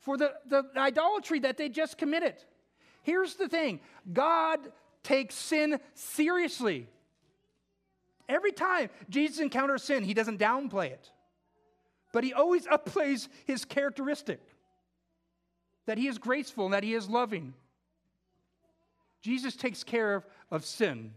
for 0.00 0.16
the, 0.16 0.32
the 0.48 0.64
idolatry 0.76 1.40
that 1.40 1.56
they 1.56 1.68
just 1.68 1.98
committed. 1.98 2.34
Here's 3.02 3.34
the 3.34 3.48
thing 3.48 3.80
God 4.12 4.60
takes 5.02 5.34
sin 5.34 5.78
seriously. 5.94 6.88
Every 8.28 8.52
time 8.52 8.90
Jesus 9.08 9.40
encounters 9.40 9.82
sin, 9.82 10.04
he 10.04 10.14
doesn't 10.14 10.38
downplay 10.38 10.86
it, 10.86 11.10
but 12.12 12.24
he 12.24 12.32
always 12.32 12.66
upplays 12.66 13.28
his 13.44 13.64
characteristic 13.64 14.40
that 15.86 15.98
he 15.98 16.06
is 16.06 16.18
graceful 16.18 16.66
and 16.66 16.74
that 16.74 16.84
he 16.84 16.94
is 16.94 17.08
loving. 17.08 17.54
Jesus 19.22 19.56
takes 19.56 19.82
care 19.84 20.14
of, 20.14 20.26
of 20.50 20.64
sin. 20.64 21.12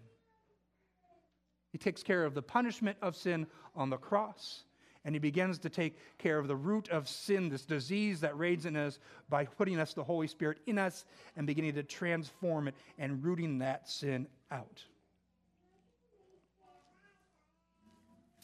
He 1.71 1.77
takes 1.77 2.03
care 2.03 2.23
of 2.25 2.33
the 2.33 2.41
punishment 2.41 2.97
of 3.01 3.15
sin 3.15 3.47
on 3.75 3.89
the 3.89 3.97
cross 3.97 4.63
and 5.05 5.13
he 5.15 5.19
begins 5.19 5.59
to 5.59 5.69
take 5.69 5.97
care 6.17 6.39
of 6.39 6.47
the 6.47 6.55
root 6.55 6.89
of 6.89 7.09
sin, 7.09 7.49
this 7.49 7.65
disease 7.65 8.21
that 8.21 8.37
raids 8.37 8.65
in 8.65 8.75
us, 8.75 8.99
by 9.29 9.45
putting 9.45 9.79
us 9.79 9.93
the 9.93 10.03
Holy 10.03 10.27
Spirit 10.27 10.59
in 10.65 10.77
us 10.77 11.05
and 11.35 11.45
beginning 11.45 11.73
to 11.73 11.83
transform 11.83 12.67
it 12.67 12.75
and 12.97 13.23
rooting 13.23 13.59
that 13.59 13.89
sin 13.89 14.27
out. 14.51 14.83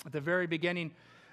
At 0.06 0.12
the 0.12 0.22
very 0.22 0.48
beginning, 0.48 0.92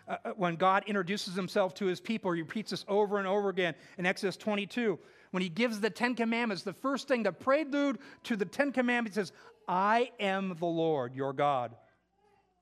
uh, 0.09 0.17
uh, 0.25 0.31
when 0.37 0.57
God 0.57 0.85
introduces 0.87 1.35
himself 1.35 1.75
to 1.75 1.87
his 1.87 2.01
people, 2.01 2.33
he 2.33 2.43
repeats 2.43 2.71
this 2.71 2.85
over 2.89 3.19
and 3.19 3.27
over 3.27 3.49
again 3.49 3.75
in 3.99 4.07
Exodus 4.07 4.37
22. 4.37 4.99
When 5.33 5.43
he 5.43 5.49
gives 5.49 5.81
the 5.81 5.91
Ten 5.91 6.15
Commandments, 6.15 6.63
the 6.63 6.73
first 6.73 7.09
thing, 7.09 7.23
the 7.25 7.33
prelude 7.33 7.99
to 8.25 8.37
the 8.37 8.45
Ten 8.45 8.73
Commandments 8.73 9.19
is, 9.19 9.33
I 9.69 10.11
am 10.21 10.57
the 10.59 10.67
Lord 10.67 11.15
your 11.15 11.33
God, 11.33 11.75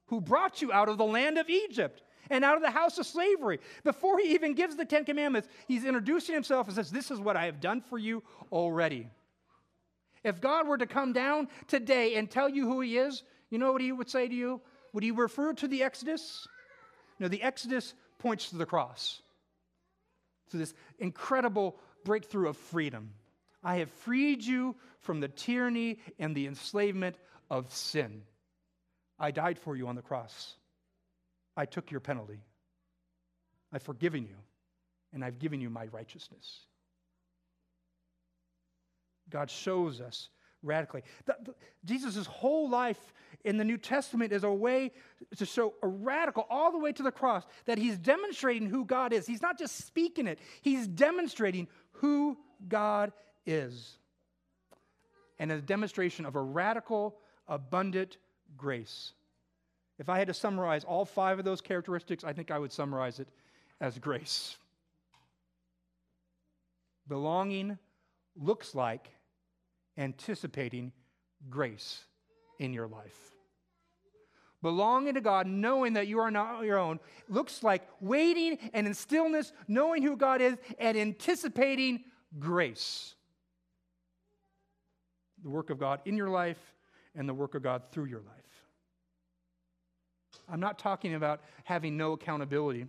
who 0.07 0.20
brought 0.20 0.62
you 0.62 0.72
out 0.72 0.88
of 0.88 0.96
the 0.96 1.05
land 1.05 1.37
of 1.37 1.50
Egypt 1.50 2.03
and 2.30 2.44
out 2.44 2.56
of 2.56 2.62
the 2.62 2.70
house 2.70 2.98
of 2.98 3.06
slavery. 3.06 3.60
Before 3.82 4.18
he 4.18 4.34
even 4.34 4.54
gives 4.54 4.76
the 4.76 4.84
Ten 4.84 5.04
Commandments, 5.04 5.48
he's 5.66 5.84
introducing 5.84 6.34
himself 6.34 6.66
and 6.66 6.76
says, 6.76 6.90
This 6.90 7.10
is 7.10 7.20
what 7.20 7.37
I 7.37 7.46
have 7.46 7.60
done 7.60 7.80
for 7.80 7.98
you 7.98 8.22
already. 8.52 9.08
If 10.22 10.40
God 10.40 10.66
were 10.66 10.78
to 10.78 10.87
come 10.87 11.12
down 11.12 11.48
today 11.68 12.16
and 12.16 12.30
tell 12.30 12.48
you 12.48 12.66
who 12.66 12.80
he 12.80 12.96
is, 12.96 13.22
you 13.50 13.58
know 13.58 13.72
what 13.72 13.82
he 13.82 13.92
would 13.92 14.10
say 14.10 14.26
to 14.26 14.34
you? 14.34 14.60
Would 14.92 15.04
he 15.04 15.10
refer 15.10 15.52
to 15.52 15.68
the 15.68 15.82
Exodus? 15.82 16.48
No, 17.18 17.28
the 17.28 17.42
Exodus 17.42 17.94
points 18.18 18.50
to 18.50 18.56
the 18.56 18.66
cross, 18.66 19.20
to 20.50 20.56
this 20.56 20.72
incredible 20.98 21.76
breakthrough 22.04 22.48
of 22.48 22.56
freedom. 22.56 23.10
I 23.62 23.76
have 23.76 23.90
freed 23.90 24.42
you 24.42 24.76
from 25.00 25.20
the 25.20 25.28
tyranny 25.28 25.98
and 26.18 26.34
the 26.34 26.46
enslavement 26.46 27.16
of 27.50 27.72
sin. 27.72 28.22
I 29.18 29.30
died 29.30 29.58
for 29.58 29.76
you 29.76 29.88
on 29.88 29.94
the 29.94 30.02
cross. 30.02 30.54
I 31.57 31.67
took 31.67 31.90
your 31.90 32.01
penalty. 32.01 32.40
I've 33.73 33.83
forgiven 33.83 34.25
you, 34.25 34.37
and 35.12 35.25
I've 35.25 35.38
given 35.38 35.61
you 35.61 35.71
my 35.71 35.87
righteousness. 35.87 36.61
God 39.31 39.51
shows 39.51 40.01
us 40.01 40.29
radically. 40.62 41.03
Jesus' 41.85 42.27
whole 42.27 42.69
life 42.69 43.12
in 43.45 43.57
the 43.57 43.64
New 43.64 43.77
Testament 43.77 44.33
is 44.33 44.45
a 44.45 44.51
way 44.51 44.93
to 45.37 45.45
show 45.45 45.75
a 45.83 45.88
radical, 45.88 46.47
all 46.49 46.73
the 46.73 46.79
way 46.79 46.93
to 46.93 47.03
the 47.03 47.12
cross, 47.12 47.45
that 47.67 47.79
he's 47.79 47.99
demonstrating 47.99 48.69
who 48.69 48.85
God 48.85 49.12
is. 49.12 49.27
He's 49.27 49.43
not 49.43 49.59
just 49.59 49.87
speaking 49.87 50.27
it, 50.27 50.38
he's 50.62 50.87
demonstrating 50.87 51.69
who 51.93 52.38
God 52.69 53.12
is. 53.47 53.99
And 55.38 55.51
a 55.53 55.61
demonstration 55.61 56.27
of 56.27 56.37
a 56.37 56.40
radical, 56.40 57.17
abundant 57.49 58.19
grace. 58.57 59.12
If 59.98 60.09
I 60.09 60.18
had 60.18 60.28
to 60.28 60.35
summarize 60.35 60.85
all 60.85 61.04
five 61.04 61.38
of 61.38 61.44
those 61.44 61.61
characteristics, 61.61 62.24
I 62.24 62.33
think 62.33 62.50
I 62.50 62.59
would 62.59 62.72
summarize 62.72 63.20
it 63.20 63.28
as 63.80 63.98
grace. 63.98 64.57
Belonging 67.07 67.78
looks 68.37 68.74
like 68.74 69.11
anticipating 69.96 70.92
grace 71.48 72.02
in 72.59 72.72
your 72.72 72.88
life. 72.88 73.30
Belonging 74.62 75.14
to 75.14 75.20
God, 75.20 75.46
knowing 75.46 75.92
that 75.92 76.07
you 76.07 76.18
are 76.20 76.30
not 76.30 76.62
your 76.62 76.78
own, 76.78 76.98
looks 77.28 77.62
like 77.62 77.87
waiting 78.00 78.59
and 78.72 78.87
in 78.87 78.94
stillness, 78.94 79.52
knowing 79.68 80.02
who 80.02 80.16
God 80.16 80.40
is, 80.40 80.57
and 80.78 80.96
anticipating 80.96 82.04
grace. 82.38 83.14
The 85.42 85.50
work 85.50 85.68
of 85.68 85.78
God 85.78 86.00
in 86.07 86.16
your 86.16 86.30
life 86.30 86.59
and 87.14 87.28
the 87.28 87.35
work 87.35 87.54
of 87.54 87.62
God 87.62 87.83
through 87.92 88.07
your 88.07 88.20
life. 88.20 88.43
I'm 90.48 90.61
not 90.61 90.78
talking 90.78 91.14
about 91.14 91.40
having 91.64 91.96
no 91.96 92.12
accountability 92.12 92.87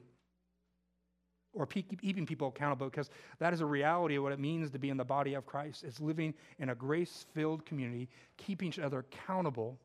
or 1.53 1.65
keeping 1.65 2.25
people 2.25 2.49
accountable 2.49 2.89
because 2.89 3.09
that 3.39 3.53
is 3.53 3.61
a 3.61 3.65
reality 3.65 4.15
of 4.15 4.23
what 4.23 4.33
it 4.33 4.39
means 4.39 4.71
to 4.71 4.79
be 4.79 4.89
in 4.89 4.97
the 4.97 5.05
body 5.05 5.35
of 5.35 5.45
Christ. 5.45 5.83
It's 5.85 6.01
living 6.01 6.33
in 6.59 6.69
a 6.69 6.75
grace 6.75 7.25
filled 7.33 7.65
community, 7.65 8.09
keeping 8.37 8.67
each 8.67 8.79
other 8.79 8.99
accountable 8.99 9.79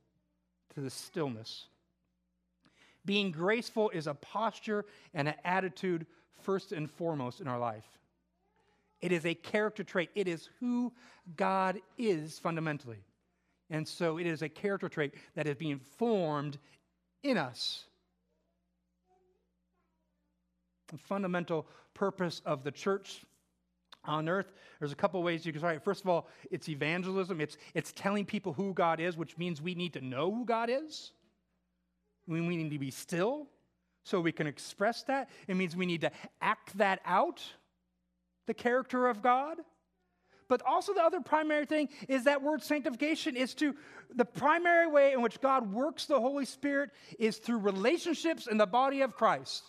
to 0.74 0.80
the 0.80 0.90
stillness. 0.90 1.66
Being 3.04 3.30
graceful 3.30 3.90
is 3.90 4.06
a 4.06 4.14
posture 4.14 4.84
and 5.14 5.28
an 5.28 5.34
attitude 5.44 6.06
first 6.42 6.72
and 6.72 6.90
foremost 6.90 7.40
in 7.40 7.46
our 7.46 7.58
life. 7.58 7.86
It 9.00 9.12
is 9.12 9.24
a 9.24 9.34
character 9.34 9.84
trait. 9.84 10.10
It 10.14 10.28
is 10.28 10.50
who 10.58 10.92
God 11.36 11.80
is 11.96 12.38
fundamentally. 12.38 12.98
And 13.70 13.86
so 13.86 14.18
it 14.18 14.26
is 14.26 14.42
a 14.42 14.48
character 14.48 14.88
trait 14.88 15.14
that 15.36 15.46
is 15.46 15.54
being 15.54 15.78
formed 15.78 16.58
in 17.22 17.36
us. 17.36 17.84
The 20.88 20.98
fundamental 20.98 21.66
purpose 21.94 22.42
of 22.44 22.64
the 22.64 22.70
church 22.70 23.24
on 24.04 24.28
earth 24.28 24.52
there's 24.78 24.92
a 24.92 24.96
couple 24.96 25.22
ways 25.22 25.44
you 25.44 25.52
can 25.52 25.60
start. 25.60 25.84
First 25.84 26.02
of 26.02 26.08
all 26.08 26.26
it's 26.50 26.68
evangelism. 26.68 27.40
It's, 27.40 27.58
it's 27.74 27.92
telling 27.92 28.24
people 28.24 28.52
who 28.52 28.72
god 28.72 28.98
is 29.00 29.16
which 29.16 29.36
means 29.36 29.60
we 29.60 29.74
need 29.74 29.92
to 29.92 30.00
know 30.00 30.30
who 30.30 30.44
god 30.44 30.70
is. 30.70 31.12
We 32.26 32.40
need 32.40 32.70
to 32.70 32.78
be 32.78 32.90
still 32.90 33.46
so 34.04 34.20
we 34.20 34.32
can 34.32 34.46
express 34.46 35.02
that. 35.04 35.28
It 35.46 35.56
means 35.56 35.76
we 35.76 35.86
need 35.86 36.00
to 36.00 36.10
act 36.40 36.76
that 36.78 37.00
out 37.04 37.42
the 38.46 38.54
character 38.54 39.06
of 39.06 39.22
god 39.22 39.58
but 40.50 40.60
also 40.66 40.92
the 40.92 41.02
other 41.02 41.20
primary 41.20 41.64
thing 41.64 41.88
is 42.08 42.24
that 42.24 42.42
word 42.42 42.62
sanctification 42.62 43.36
is 43.36 43.54
to 43.54 43.74
the 44.14 44.24
primary 44.26 44.86
way 44.86 45.14
in 45.14 45.22
which 45.22 45.40
god 45.40 45.72
works 45.72 46.04
the 46.04 46.20
holy 46.20 46.44
spirit 46.44 46.90
is 47.18 47.38
through 47.38 47.58
relationships 47.58 48.46
in 48.46 48.58
the 48.58 48.66
body 48.66 49.00
of 49.00 49.14
christ 49.14 49.64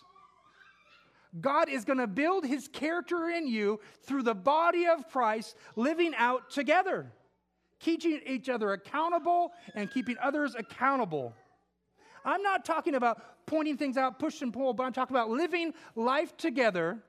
God 1.40 1.68
is 1.70 1.84
going 1.84 1.98
to 1.98 2.06
build 2.06 2.44
his 2.44 2.68
character 2.68 3.30
in 3.30 3.46
you 3.46 3.80
through 4.02 4.22
the 4.22 4.34
body 4.34 4.86
of 4.86 5.08
Christ 5.08 5.56
living 5.76 6.12
out 6.16 6.50
together, 6.50 7.10
keeping 7.80 8.20
each 8.26 8.48
other 8.48 8.72
accountable 8.72 9.52
and 9.74 9.90
keeping 9.90 10.16
others 10.22 10.54
accountable. 10.54 11.32
I'm 12.24 12.42
not 12.42 12.64
talking 12.64 12.94
about 12.94 13.46
pointing 13.46 13.78
things 13.78 13.96
out, 13.96 14.18
push 14.18 14.42
and 14.42 14.52
pull, 14.52 14.74
but 14.74 14.84
I'm 14.84 14.92
talking 14.92 15.16
about 15.16 15.30
living 15.30 15.72
life 15.96 16.36
together, 16.36 17.02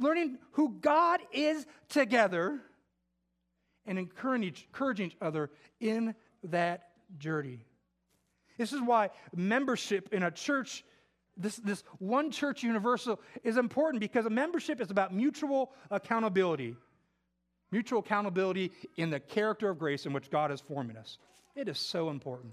learning 0.00 0.38
who 0.52 0.76
God 0.80 1.20
is 1.32 1.66
together, 1.88 2.60
and 3.86 3.98
encouraging 3.98 5.06
each 5.06 5.16
other 5.20 5.50
in 5.80 6.14
that 6.44 6.88
journey. 7.18 7.64
This 8.56 8.72
is 8.72 8.80
why 8.80 9.10
membership 9.34 10.08
in 10.12 10.22
a 10.22 10.30
church 10.30 10.84
this, 11.36 11.56
this 11.56 11.82
one 11.98 12.30
church 12.30 12.62
universal 12.62 13.20
is 13.42 13.56
important 13.56 14.00
because 14.00 14.24
a 14.24 14.30
membership 14.30 14.80
is 14.80 14.92
about 14.92 15.12
mutual 15.12 15.72
accountability. 15.90 16.76
Mutual 17.72 17.98
accountability 17.98 18.70
in 18.96 19.10
the 19.10 19.18
character 19.18 19.68
of 19.68 19.78
grace 19.78 20.06
in 20.06 20.12
which 20.12 20.30
God 20.30 20.52
is 20.52 20.60
forming 20.60 20.96
us. 20.96 21.18
It 21.56 21.68
is 21.68 21.78
so 21.78 22.10
important. 22.10 22.52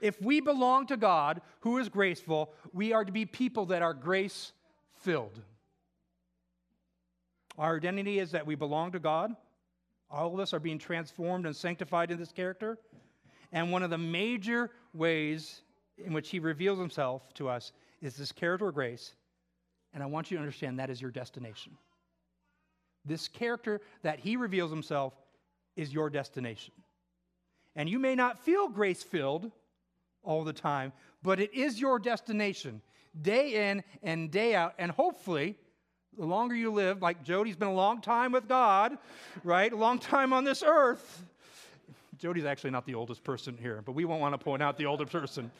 If 0.00 0.20
we 0.22 0.40
belong 0.40 0.86
to 0.88 0.96
God, 0.96 1.40
who 1.60 1.78
is 1.78 1.88
graceful, 1.88 2.52
we 2.72 2.92
are 2.92 3.04
to 3.04 3.10
be 3.12 3.24
people 3.24 3.66
that 3.66 3.82
are 3.82 3.94
grace 3.94 4.52
filled. 5.00 5.40
Our 7.58 7.76
identity 7.76 8.18
is 8.18 8.32
that 8.32 8.46
we 8.46 8.54
belong 8.54 8.92
to 8.92 8.98
God. 8.98 9.34
All 10.10 10.32
of 10.34 10.40
us 10.40 10.52
are 10.52 10.60
being 10.60 10.78
transformed 10.78 11.46
and 11.46 11.56
sanctified 11.56 12.10
in 12.10 12.18
this 12.18 12.32
character. 12.32 12.78
And 13.52 13.72
one 13.72 13.82
of 13.82 13.90
the 13.90 13.98
major 13.98 14.70
ways 14.92 15.62
in 15.98 16.12
which 16.12 16.30
he 16.30 16.38
reveals 16.38 16.78
himself 16.78 17.32
to 17.34 17.48
us 17.48 17.72
is 18.02 18.16
this 18.16 18.32
character 18.32 18.68
of 18.68 18.74
grace. 18.74 19.14
And 19.94 20.02
I 20.02 20.06
want 20.06 20.30
you 20.30 20.36
to 20.36 20.42
understand 20.42 20.78
that 20.78 20.90
is 20.90 21.00
your 21.00 21.10
destination. 21.10 21.72
This 23.04 23.28
character 23.28 23.80
that 24.02 24.18
he 24.18 24.36
reveals 24.36 24.70
himself 24.70 25.14
is 25.76 25.92
your 25.92 26.10
destination. 26.10 26.74
And 27.74 27.88
you 27.88 27.98
may 27.98 28.14
not 28.14 28.38
feel 28.38 28.68
grace 28.68 29.02
filled 29.02 29.50
all 30.22 30.44
the 30.44 30.52
time, 30.52 30.92
but 31.22 31.40
it 31.40 31.54
is 31.54 31.80
your 31.80 31.98
destination 31.98 32.82
day 33.20 33.70
in 33.70 33.82
and 34.02 34.30
day 34.30 34.54
out. 34.54 34.74
And 34.78 34.90
hopefully, 34.90 35.56
the 36.16 36.24
longer 36.24 36.54
you 36.54 36.72
live, 36.72 37.02
like 37.02 37.22
Jody's 37.22 37.56
been 37.56 37.68
a 37.68 37.74
long 37.74 38.00
time 38.00 38.32
with 38.32 38.48
God, 38.48 38.98
right? 39.44 39.72
A 39.72 39.76
long 39.76 39.98
time 39.98 40.32
on 40.32 40.44
this 40.44 40.62
earth. 40.66 41.24
Jody's 42.18 42.46
actually 42.46 42.70
not 42.70 42.86
the 42.86 42.94
oldest 42.94 43.22
person 43.22 43.58
here, 43.60 43.82
but 43.84 43.92
we 43.92 44.06
won't 44.06 44.22
want 44.22 44.32
to 44.32 44.38
point 44.38 44.62
out 44.62 44.78
the 44.78 44.86
older 44.86 45.04
person. 45.04 45.50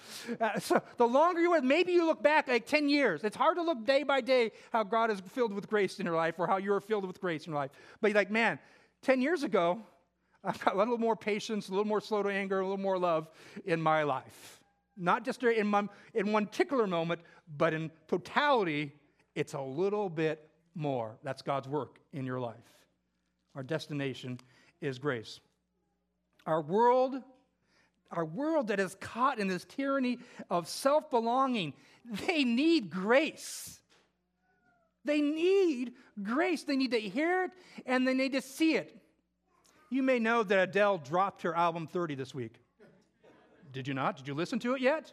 Uh, 0.41 0.59
so 0.59 0.83
the 0.97 1.07
longer 1.07 1.41
you 1.41 1.53
are, 1.53 1.61
maybe 1.61 1.93
you 1.93 2.07
look 2.07 2.23
back 2.23 2.49
like 2.49 2.67
10 2.67 2.89
years. 2.89 3.25
It's 3.25 3.37
hard 3.37 3.57
to 3.57 3.63
look 3.63 3.85
day 3.85 4.03
by 4.03 4.21
day 4.21 4.53
how 4.73 4.83
God 4.83 5.11
is 5.11 5.21
filled 5.33 5.53
with 5.53 5.69
grace 5.69 5.99
in 5.99 6.07
your 6.07 6.17
life 6.17 6.39
or 6.39 6.47
how 6.47 6.57
you're 6.57 6.81
filled 6.81 7.05
with 7.05 7.21
grace 7.21 7.47
in 7.47 7.53
your 7.53 7.61
life. 7.61 7.73
But 8.01 8.09
you're 8.09 8.17
like, 8.17 8.31
man, 8.31 8.59
10 9.03 9.21
years 9.21 9.43
ago, 9.43 9.83
I've 10.43 10.63
got 10.65 10.75
a 10.75 10.79
little 10.79 10.99
more 10.99 11.17
patience, 11.17 11.69
a 11.69 11.73
little 11.73 11.85
more 11.85 12.01
slow 12.01 12.23
to 12.23 12.29
anger, 12.29 12.61
a 12.61 12.63
little 12.63 12.79
more 12.79 12.99
love 12.99 13.29
in 13.65 13.81
my 13.83 14.05
life. 14.05 14.56
Not 14.97 15.25
just 15.25 15.43
in, 15.43 15.67
my, 15.67 15.87
in 16.15 16.33
one 16.33 16.47
particular 16.47 16.87
moment, 16.87 17.21
but 17.57 17.75
in 17.75 17.91
totality, 18.09 18.93
it's 19.35 19.55
a 19.55 19.61
little 19.61 20.09
bit 20.09 20.49
more. 20.75 21.19
That's 21.23 21.43
God's 21.43 21.69
work 21.69 21.99
in 22.13 22.25
your 22.25 22.41
life. 22.41 22.57
Our 23.55 23.63
destination 23.63 24.39
is 24.81 24.99
grace. 24.99 25.41
Our 26.47 26.63
world, 26.63 27.17
our 28.11 28.25
world 28.25 28.69
that 28.69 28.81
is 28.81 28.95
caught 29.01 29.39
in 29.39 29.49
this 29.49 29.65
tyranny 29.65 30.19
of 30.51 30.69
self 30.69 31.11
belonging, 31.11 31.75
they 32.27 32.45
need 32.45 32.91
grace. 32.91 33.81
They 35.05 35.21
need 35.21 35.93
grace. 36.23 36.65
They 36.65 36.77
need 36.77 36.91
to 36.91 37.01
hear 37.01 37.45
it 37.45 37.51
and 37.87 38.07
they 38.07 38.15
need 38.15 38.33
to 38.33 38.41
see 38.43 38.75
it. 38.75 38.97
You 39.89 40.03
may 40.03 40.19
know 40.19 40.43
that 40.43 40.69
Adele 40.69 40.99
dropped 40.99 41.43
her 41.43 41.55
album 41.55 41.87
30 41.87 42.17
this 42.17 42.35
week. 42.35 42.55
Did 43.77 43.87
you 43.87 43.93
not? 43.93 44.17
Did 44.17 44.27
you 44.27 44.33
listen 44.33 44.59
to 44.61 44.73
it 44.73 44.81
yet? 44.81 45.13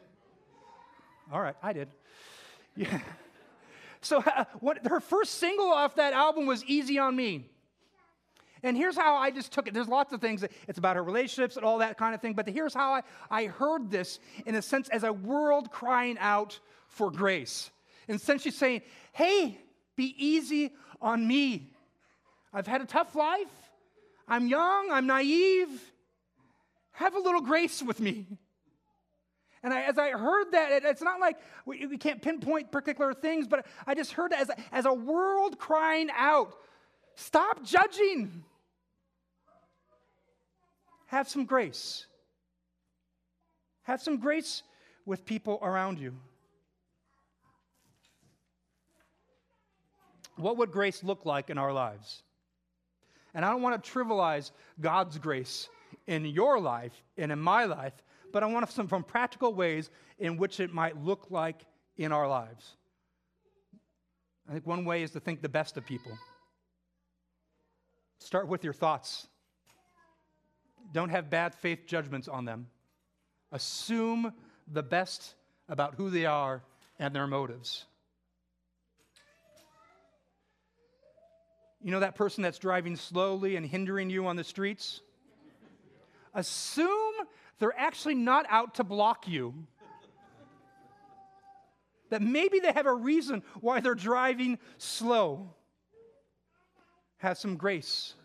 All 1.33 1.41
right, 1.41 1.55
I 1.61 1.73
did. 1.73 1.89
Yeah. 2.77 2.97
So, 3.99 4.19
uh, 4.19 4.45
what, 4.61 4.87
her 4.87 5.01
first 5.01 5.33
single 5.33 5.69
off 5.69 5.95
that 5.95 6.13
album 6.13 6.45
was 6.45 6.63
Easy 6.63 6.97
on 6.97 7.13
Me. 7.13 7.45
And 8.63 8.77
here's 8.77 8.95
how 8.95 9.15
I 9.15 9.31
just 9.31 9.51
took 9.51 9.67
it. 9.67 9.73
There's 9.73 9.89
lots 9.89 10.13
of 10.13 10.21
things. 10.21 10.39
That, 10.39 10.53
it's 10.69 10.77
about 10.77 10.95
her 10.95 11.03
relationships 11.03 11.57
and 11.57 11.65
all 11.65 11.79
that 11.79 11.97
kind 11.97 12.15
of 12.15 12.21
thing. 12.21 12.35
But 12.35 12.47
here's 12.47 12.73
how 12.73 12.93
I, 12.93 13.01
I 13.29 13.45
heard 13.47 13.91
this 13.91 14.19
in 14.45 14.55
a 14.55 14.61
sense 14.61 14.87
as 14.87 15.03
a 15.03 15.11
world 15.11 15.69
crying 15.69 16.17
out 16.21 16.57
for 16.87 17.11
grace. 17.11 17.69
In 18.07 18.15
a 18.15 18.19
sense, 18.19 18.43
she's 18.43 18.57
saying, 18.57 18.81
hey, 19.11 19.57
be 19.97 20.15
easy 20.17 20.71
on 21.01 21.27
me. 21.27 21.73
I've 22.53 22.67
had 22.67 22.79
a 22.79 22.85
tough 22.85 23.13
life. 23.13 23.51
I'm 24.25 24.47
young. 24.47 24.89
I'm 24.89 25.05
naive. 25.05 25.91
Have 26.93 27.13
a 27.15 27.19
little 27.19 27.41
grace 27.41 27.83
with 27.83 27.99
me. 27.99 28.25
And 29.63 29.73
I, 29.73 29.83
as 29.83 29.97
I 29.97 30.09
heard 30.09 30.51
that, 30.51 30.71
it, 30.71 30.83
it's 30.85 31.01
not 31.01 31.21
like 31.21 31.37
we, 31.65 31.85
we, 31.85 31.97
can't 31.97 32.21
pinpoint 32.21 32.71
particular 32.71 33.13
things, 33.13 33.47
but 33.47 33.65
I 33.87 33.95
just 33.95 34.11
heard 34.11 34.33
as, 34.33 34.51
as 34.73 34.85
a 34.85 34.93
world 34.93 35.57
crying 35.57 36.09
out 36.15 36.53
stop 37.15 37.63
judging. 37.63 38.43
Have 41.07 41.29
some 41.29 41.45
grace. 41.45 42.07
Have 43.83 44.01
some 44.01 44.17
grace 44.17 44.63
with 45.05 45.25
people 45.25 45.59
around 45.61 45.99
you. 45.99 46.13
What 50.35 50.57
would 50.57 50.71
grace 50.71 51.03
look 51.03 51.25
like 51.25 51.49
in 51.49 51.57
our 51.57 51.71
lives? 51.71 52.23
And 53.33 53.45
I 53.45 53.51
don't 53.51 53.61
want 53.61 53.81
to 53.81 53.91
trivialize 53.91 54.51
God's 54.81 55.17
grace 55.17 55.69
in 56.07 56.25
your 56.25 56.59
life 56.59 56.93
and 57.17 57.31
in 57.31 57.39
my 57.39 57.65
life, 57.65 57.93
but 58.33 58.43
I 58.43 58.47
want 58.47 58.69
some 58.71 58.87
from 58.87 59.03
practical 59.03 59.53
ways 59.53 59.89
in 60.19 60.35
which 60.35 60.59
it 60.59 60.73
might 60.73 61.01
look 61.01 61.27
like 61.29 61.65
in 61.95 62.11
our 62.11 62.27
lives. 62.27 62.75
I 64.49 64.51
think 64.51 64.67
one 64.67 64.83
way 64.83 65.03
is 65.03 65.11
to 65.11 65.21
think 65.21 65.41
the 65.41 65.47
best 65.47 65.77
of 65.77 65.85
people. 65.85 66.11
Start 68.17 68.47
with 68.47 68.63
your 68.63 68.73
thoughts. 68.73 69.27
Don't 70.91 71.09
have 71.09 71.29
bad 71.29 71.53
faith 71.55 71.85
judgments 71.85 72.27
on 72.27 72.43
them. 72.43 72.67
Assume 73.51 74.33
the 74.67 74.83
best 74.83 75.35
about 75.69 75.95
who 75.95 76.09
they 76.09 76.25
are 76.25 76.63
and 76.99 77.15
their 77.15 77.27
motives. 77.27 77.85
You 81.83 81.91
know 81.91 81.99
that 81.99 82.15
person 82.15 82.41
that's 82.41 82.59
driving 82.59 82.95
slowly 82.95 83.57
and 83.57 83.65
hindering 83.65 84.09
you 84.09 84.25
on 84.25 84.37
the 84.37 84.43
streets? 84.43 85.01
Assume 86.33 87.02
they're 87.63 87.79
actually 87.79 88.15
not 88.15 88.45
out 88.49 88.75
to 88.75 88.83
block 88.83 89.25
you. 89.25 89.53
That 92.09 92.21
maybe 92.21 92.59
they 92.59 92.73
have 92.73 92.87
a 92.87 92.93
reason 92.93 93.41
why 93.61 93.79
they're 93.79 93.95
driving 93.95 94.59
slow. 94.77 95.49
Have 97.19 97.37
some 97.37 97.55
grace 97.55 98.15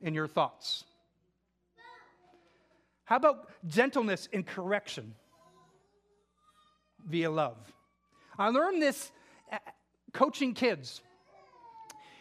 in 0.00 0.14
your 0.14 0.26
thoughts. 0.26 0.84
How 3.04 3.16
about 3.16 3.50
gentleness 3.66 4.26
in 4.32 4.42
correction 4.42 5.14
via 7.06 7.30
love? 7.30 7.58
I 8.38 8.48
learned 8.48 8.80
this 8.80 9.12
uh, 9.52 9.58
coaching 10.14 10.54
kids. 10.54 11.02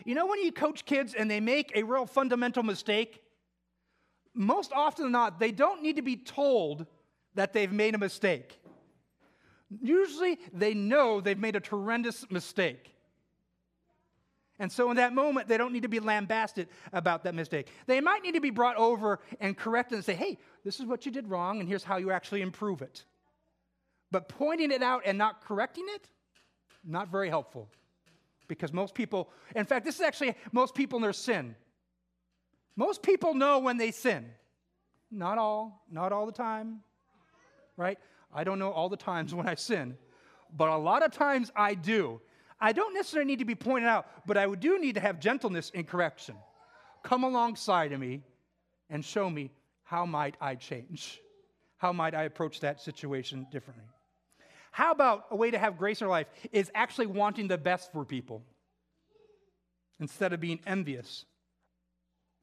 You 0.03 0.15
know, 0.15 0.25
when 0.25 0.43
you 0.43 0.51
coach 0.51 0.83
kids 0.83 1.13
and 1.17 1.31
they 1.31 1.39
make 1.39 1.71
a 1.75 1.83
real 1.83 2.05
fundamental 2.05 2.61
mistake, 2.61 3.21
most 4.35 4.71
often 4.73 5.05
than 5.05 5.11
not, 5.11 5.39
they 5.39 5.51
don't 5.51 5.81
need 5.81 5.95
to 5.95 6.01
be 6.01 6.17
told 6.17 6.85
that 7.35 7.53
they've 7.53 7.71
made 7.71 7.95
a 7.95 7.97
mistake. 7.97 8.59
Usually, 9.81 10.37
they 10.53 10.73
know 10.73 11.21
they've 11.21 11.37
made 11.37 11.55
a 11.55 11.59
tremendous 11.59 12.29
mistake. 12.29 12.91
And 14.57 14.71
so, 14.71 14.89
in 14.89 14.97
that 14.97 15.13
moment, 15.13 15.47
they 15.47 15.57
don't 15.57 15.73
need 15.73 15.83
to 15.83 15.89
be 15.89 15.99
lambasted 15.99 16.69
about 16.93 17.23
that 17.23 17.35
mistake. 17.35 17.67
They 17.87 17.99
might 17.99 18.23
need 18.23 18.35
to 18.35 18.41
be 18.41 18.51
brought 18.51 18.77
over 18.77 19.19
and 19.41 19.57
corrected 19.57 19.97
and 19.97 20.05
say, 20.05 20.13
hey, 20.13 20.37
this 20.63 20.79
is 20.79 20.85
what 20.85 21.05
you 21.05 21.11
did 21.11 21.27
wrong, 21.27 21.59
and 21.59 21.67
here's 21.67 21.83
how 21.83 21.97
you 21.97 22.11
actually 22.11 22.41
improve 22.41 22.81
it. 22.81 23.03
But 24.11 24.29
pointing 24.29 24.71
it 24.71 24.81
out 24.81 25.01
and 25.05 25.17
not 25.17 25.43
correcting 25.43 25.85
it, 25.89 26.07
not 26.85 27.09
very 27.09 27.27
helpful. 27.27 27.69
Because 28.47 28.71
most 28.71 28.93
people, 28.93 29.29
in 29.55 29.65
fact, 29.65 29.83
this 29.83 29.95
is 29.95 30.01
actually 30.01 30.35
most 30.51 30.75
people 30.75 30.97
in 30.97 31.03
their 31.03 31.13
sin. 31.13 31.55
Most 32.75 33.01
people 33.01 33.33
know 33.33 33.59
when 33.59 33.77
they 33.77 33.91
sin. 33.91 34.25
Not 35.11 35.37
all, 35.37 35.85
not 35.89 36.11
all 36.11 36.25
the 36.25 36.31
time, 36.31 36.81
right? 37.77 37.97
I 38.33 38.43
don't 38.43 38.59
know 38.59 38.71
all 38.71 38.89
the 38.89 38.97
times 38.97 39.33
when 39.33 39.47
I 39.47 39.55
sin, 39.55 39.97
but 40.55 40.69
a 40.69 40.75
lot 40.75 41.03
of 41.03 41.11
times 41.11 41.51
I 41.55 41.73
do. 41.73 42.19
I 42.59 42.73
don't 42.73 42.93
necessarily 42.93 43.27
need 43.27 43.39
to 43.39 43.45
be 43.45 43.55
pointed 43.55 43.87
out, 43.87 44.07
but 44.25 44.37
I 44.37 44.53
do 44.55 44.79
need 44.79 44.95
to 44.95 45.01
have 45.01 45.19
gentleness 45.19 45.69
in 45.69 45.85
correction. 45.85 46.35
Come 47.03 47.23
alongside 47.23 47.91
of 47.91 47.99
me 47.99 48.23
and 48.89 49.03
show 49.05 49.29
me 49.29 49.51
how 49.83 50.05
might 50.05 50.35
I 50.41 50.55
change? 50.55 51.21
How 51.77 51.93
might 51.93 52.15
I 52.15 52.23
approach 52.23 52.61
that 52.61 52.81
situation 52.81 53.47
differently? 53.51 53.85
How 54.71 54.91
about 54.91 55.27
a 55.31 55.35
way 55.35 55.51
to 55.51 55.57
have 55.57 55.77
grace 55.77 56.01
in 56.01 56.05
our 56.05 56.11
life 56.11 56.27
is 56.51 56.71
actually 56.75 57.07
wanting 57.07 57.47
the 57.47 57.57
best 57.57 57.93
for 57.93 58.03
people 58.03 58.43
instead 59.99 60.33
of 60.33 60.41
being 60.41 60.59
envious? 60.65 61.25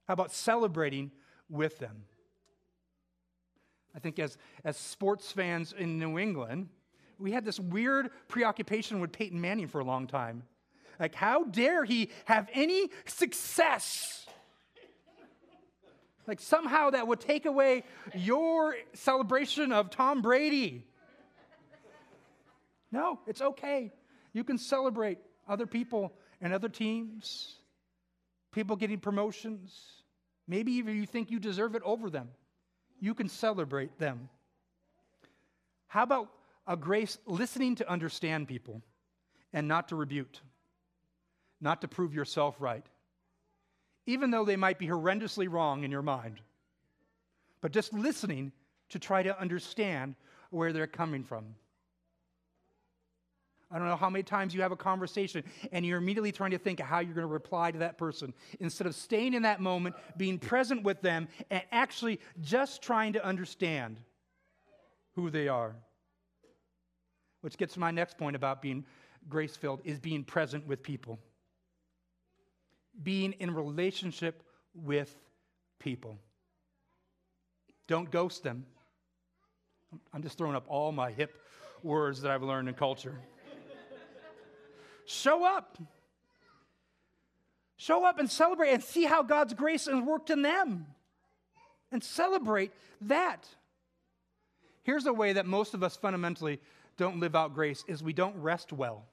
How 0.07 0.15
about 0.15 0.33
celebrating 0.33 1.11
with 1.49 1.79
them? 1.79 2.05
I 3.95 3.99
think 3.99 4.19
as, 4.19 4.39
as 4.65 4.77
sports 4.77 5.31
fans 5.33 5.75
in 5.77 5.99
New 5.99 6.19
England, 6.19 6.69
we 7.19 7.33
had 7.33 7.45
this 7.45 7.61
weird 7.61 8.11
preoccupation 8.29 9.01
with 9.01 9.13
Peyton 9.13 9.41
Manning 9.41 9.69
for 9.69 9.81
a 9.81 9.85
long 9.85 10.07
time. 10.07 10.43
Like, 10.99 11.15
how 11.15 11.45
dare 11.45 11.85
he 11.85 12.11
have 12.25 12.49
any 12.53 12.91
success? 13.07 14.27
Like, 16.27 16.41
somehow 16.41 16.91
that 16.91 17.07
would 17.07 17.21
take 17.21 17.47
away 17.47 17.85
your 18.15 18.77
celebration 18.95 19.73
of 19.73 19.91
Tom 19.91 20.23
Brady. 20.23 20.87
No, 22.91 23.21
it's 23.27 23.41
okay. 23.41 23.91
You 24.33 24.45
can 24.45 24.59
celebrate 24.59 25.19
other 25.49 25.67
people 25.67 26.13
and 26.41 26.53
other 26.53 26.69
teams, 26.69 27.57
people 28.53 28.77
getting 28.77 28.99
promotions. 28.99 30.03
Maybe 30.47 30.73
even 30.73 30.97
you 30.97 31.07
think 31.07 31.31
you 31.31 31.41
deserve 31.41 31.75
it 31.75 31.83
over 31.85 32.11
them. 32.11 32.29
You 33.01 33.15
can 33.15 33.29
celebrate 33.29 33.99
them. 33.99 34.29
How 35.89 36.05
about 36.05 36.29
a 36.67 36.77
grace 36.77 37.19
listening 37.27 37.75
to 37.77 37.91
understand 37.91 38.49
people 38.49 38.83
and 39.53 39.67
not 39.67 39.89
to 39.89 39.97
rebuke, 39.97 40.37
not 41.61 41.81
to 41.81 41.89
prove 41.89 42.15
yourself 42.15 42.57
right, 42.59 42.85
even 44.07 44.31
though 44.31 44.45
they 44.45 44.57
might 44.57 44.79
be 44.79 44.87
horrendously 44.87 45.51
wrong 45.51 45.85
in 45.85 45.91
your 45.91 46.03
mind, 46.03 46.41
but 47.61 47.73
just 47.73 47.93
listening 47.93 48.53
to 48.89 48.99
try 48.99 49.23
to 49.23 49.39
understand 49.41 50.15
where 50.51 50.73
they're 50.73 50.87
coming 50.87 51.25
from. 51.25 51.55
I 53.73 53.79
don't 53.79 53.89
know 53.89 53.97
how 53.97 54.11
many 54.11 54.23
times 54.23 54.55
you 54.55 54.61
have 54.61 54.73
a 54.73 54.77
conversation 54.77 55.43
and 55.73 55.87
you're 55.87 55.97
immediately 55.97 56.31
trying 56.31 56.51
to 56.51 56.59
think 56.59 56.79
of 56.79 56.87
how 56.87 56.99
you're 56.99 57.15
going 57.15 57.27
to 57.27 57.33
reply 57.33 57.71
to 57.71 57.79
that 57.79 57.97
person 57.97 58.35
instead 58.61 58.87
of 58.87 58.95
staying 58.95 59.33
in 59.33 59.43
that 59.43 59.61
moment, 59.61 59.97
being 60.19 60.39
present 60.39 60.83
with 60.83 61.01
them, 61.01 61.27
and 61.51 61.63
actually 61.73 62.21
just 62.43 62.83
trying 62.83 63.15
to 63.15 63.25
understand 63.25 63.99
who 65.15 65.31
they 65.31 65.49
are. 65.49 65.75
Which 67.41 67.57
gets 67.57 67.75
to 67.75 67.81
my 67.81 67.91
next 67.91 68.19
point 68.19 68.37
about 68.37 68.61
being 68.61 68.85
grace 69.29 69.57
filled 69.57 69.81
is 69.85 69.99
being 69.99 70.23
present 70.23 70.67
with 70.67 70.83
people. 70.83 71.19
Being 73.03 73.33
in 73.33 73.55
relationship 73.55 74.43
with 74.75 75.17
people. 75.79 76.19
Don't 77.89 78.11
ghost 78.11 78.43
them. 78.43 78.67
I'm 80.13 80.23
just 80.23 80.37
throwing 80.37 80.57
up 80.57 80.65
all 80.69 80.93
my 80.93 81.11
hip 81.11 81.39
words 81.83 82.21
that 82.23 82.31
I've 82.31 82.43
learned 82.43 82.69
in 82.69 82.75
culture. 82.75 83.19
Show 85.13 85.45
up. 85.45 85.79
Show 87.77 88.05
up 88.05 88.19
and 88.19 88.31
celebrate 88.31 88.71
and 88.71 88.83
see 88.83 89.05
how 89.05 89.23
God's 89.23 89.55
grace 89.55 89.87
has 89.87 90.03
worked 90.03 90.31
in 90.31 90.43
them. 90.43 90.87
And 91.91 92.03
celebrate 92.03 92.73
that. 93.03 93.47
Here's 94.83 95.07
a 95.07 95.13
way 95.13 95.35
that 95.35 95.47
most 95.47 95.75
of 95.75 95.83
us 95.83 95.97
fundamentally 95.97 96.61
don't 96.97 97.21
live 97.21 97.37
out 97.37 97.55
grace 97.55 97.85
is 97.87 98.03
we 98.03 98.13
don't 98.13 98.37
rest 98.37 98.73
well. 98.73 99.05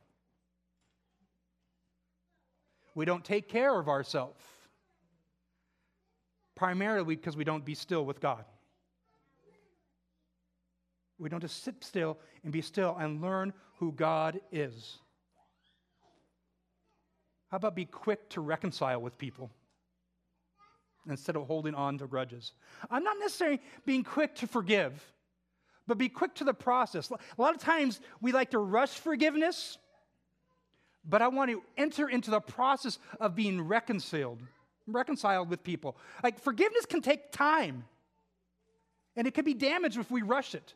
We 2.96 3.06
don't 3.06 3.24
take 3.24 3.50
care 3.50 3.78
of 3.78 3.90
ourselves. 3.90 4.42
Primarily 6.56 7.16
because 7.16 7.36
we 7.36 7.44
don't 7.44 7.66
be 7.66 7.76
still 7.76 8.06
with 8.06 8.22
God. 8.22 8.46
We 11.18 11.28
don't 11.28 11.42
just 11.42 11.64
sit 11.64 11.84
still 11.84 12.18
and 12.44 12.54
be 12.54 12.62
still 12.62 12.96
and 12.98 13.22
learn 13.22 13.54
who 13.78 13.92
God 13.92 14.40
is. 14.52 15.00
How 17.50 17.58
about 17.58 17.76
be 17.76 17.86
quick 17.86 18.30
to 18.30 18.42
reconcile 18.42 19.02
with 19.02 19.18
people 19.18 19.50
instead 21.08 21.36
of 21.36 21.48
holding 21.48 21.74
on 21.74 21.98
to 21.98 22.08
grudges? 22.08 22.54
I'm 22.92 23.04
not 23.04 23.18
necessarily 23.20 23.60
being 23.86 24.04
quick 24.04 24.36
to 24.36 24.48
forgive, 24.48 24.94
but 25.88 25.98
be 25.98 26.10
quick 26.10 26.36
to 26.36 26.44
the 26.44 26.54
process. 26.54 27.10
A 27.10 27.42
lot 27.42 27.56
of 27.56 27.62
times 27.62 28.00
we 28.22 28.32
like 28.32 28.52
to 28.52 28.60
rush 28.60 28.92
forgiveness, 28.92 29.80
but 31.04 31.24
I 31.24 31.28
want 31.30 31.50
to 31.50 31.64
enter 31.76 32.08
into 32.08 32.30
the 32.30 32.40
process 32.40 33.00
of 33.20 33.36
being 33.36 33.62
reconciled, 33.62 34.40
reconciled 34.86 35.50
with 35.50 35.64
people. 35.64 35.98
Like 36.24 36.40
forgiveness 36.40 36.86
can 36.86 37.02
take 37.02 37.32
time, 37.32 37.86
and 39.16 39.26
it 39.26 39.34
can 39.34 39.44
be 39.44 39.56
damaged 39.56 39.98
if 39.98 40.12
we 40.12 40.22
rush 40.22 40.54
it. 40.54 40.76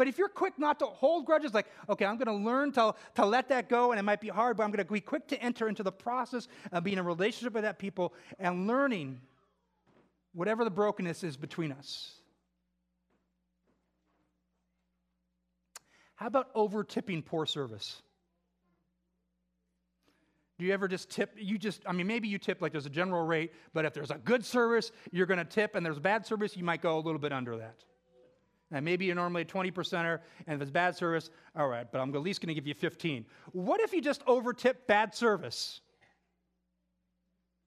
But 0.00 0.08
if 0.08 0.16
you're 0.16 0.30
quick 0.30 0.58
not 0.58 0.78
to 0.78 0.86
hold 0.86 1.26
grudges, 1.26 1.52
like, 1.52 1.66
okay, 1.86 2.06
I'm 2.06 2.16
going 2.16 2.34
to 2.34 2.42
learn 2.42 2.72
to, 2.72 2.94
to 3.16 3.26
let 3.26 3.50
that 3.50 3.68
go, 3.68 3.92
and 3.92 4.00
it 4.00 4.02
might 4.02 4.22
be 4.22 4.28
hard, 4.28 4.56
but 4.56 4.62
I'm 4.62 4.70
going 4.70 4.82
to 4.82 4.90
be 4.90 4.98
quick 4.98 5.28
to 5.28 5.42
enter 5.42 5.68
into 5.68 5.82
the 5.82 5.92
process 5.92 6.48
of 6.72 6.84
being 6.84 6.94
in 6.94 7.00
a 7.00 7.02
relationship 7.02 7.52
with 7.52 7.64
that 7.64 7.78
people 7.78 8.14
and 8.38 8.66
learning 8.66 9.20
whatever 10.32 10.64
the 10.64 10.70
brokenness 10.70 11.22
is 11.22 11.36
between 11.36 11.70
us. 11.70 12.14
How 16.14 16.28
about 16.28 16.48
over 16.54 16.82
tipping 16.82 17.20
poor 17.20 17.44
service? 17.44 18.00
Do 20.58 20.64
you 20.64 20.72
ever 20.72 20.88
just 20.88 21.10
tip? 21.10 21.34
You 21.36 21.58
just, 21.58 21.82
I 21.84 21.92
mean, 21.92 22.06
maybe 22.06 22.26
you 22.26 22.38
tip 22.38 22.62
like 22.62 22.72
there's 22.72 22.86
a 22.86 22.88
general 22.88 23.26
rate, 23.26 23.52
but 23.74 23.84
if 23.84 23.92
there's 23.92 24.10
a 24.10 24.16
good 24.16 24.46
service, 24.46 24.92
you're 25.12 25.26
going 25.26 25.36
to 25.36 25.44
tip, 25.44 25.74
and 25.74 25.84
there's 25.84 25.98
bad 25.98 26.24
service, 26.24 26.56
you 26.56 26.64
might 26.64 26.80
go 26.80 26.96
a 26.96 27.00
little 27.00 27.20
bit 27.20 27.34
under 27.34 27.58
that. 27.58 27.84
And 28.72 28.84
maybe 28.84 29.04
you're 29.06 29.16
normally 29.16 29.42
a 29.42 29.46
20 29.46 29.70
percenter, 29.72 30.20
and 30.46 30.54
if 30.54 30.62
it's 30.62 30.70
bad 30.70 30.96
service, 30.96 31.30
all 31.56 31.66
right, 31.66 31.90
but 31.90 32.00
I'm 32.00 32.14
at 32.14 32.22
least 32.22 32.40
going 32.40 32.48
to 32.48 32.54
give 32.54 32.66
you 32.66 32.74
15. 32.74 33.26
What 33.52 33.80
if 33.80 33.92
you 33.92 34.00
just 34.00 34.24
overtip 34.26 34.86
bad 34.86 35.14
service? 35.14 35.80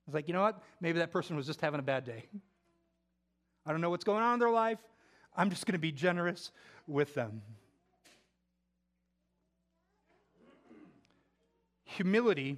It's 0.07 0.13
like, 0.13 0.27
you 0.27 0.33
know 0.33 0.41
what? 0.41 0.61
Maybe 0.81 0.99
that 0.99 1.11
person 1.11 1.35
was 1.35 1.45
just 1.45 1.61
having 1.61 1.79
a 1.79 1.83
bad 1.83 2.05
day. 2.05 2.25
I 3.65 3.71
don't 3.71 3.81
know 3.81 3.89
what's 3.89 4.03
going 4.03 4.21
on 4.21 4.35
in 4.35 4.39
their 4.39 4.49
life. 4.49 4.79
I'm 5.35 5.49
just 5.49 5.65
going 5.65 5.73
to 5.73 5.79
be 5.79 5.91
generous 5.91 6.51
with 6.87 7.13
them. 7.15 7.41
Humility, 11.85 12.57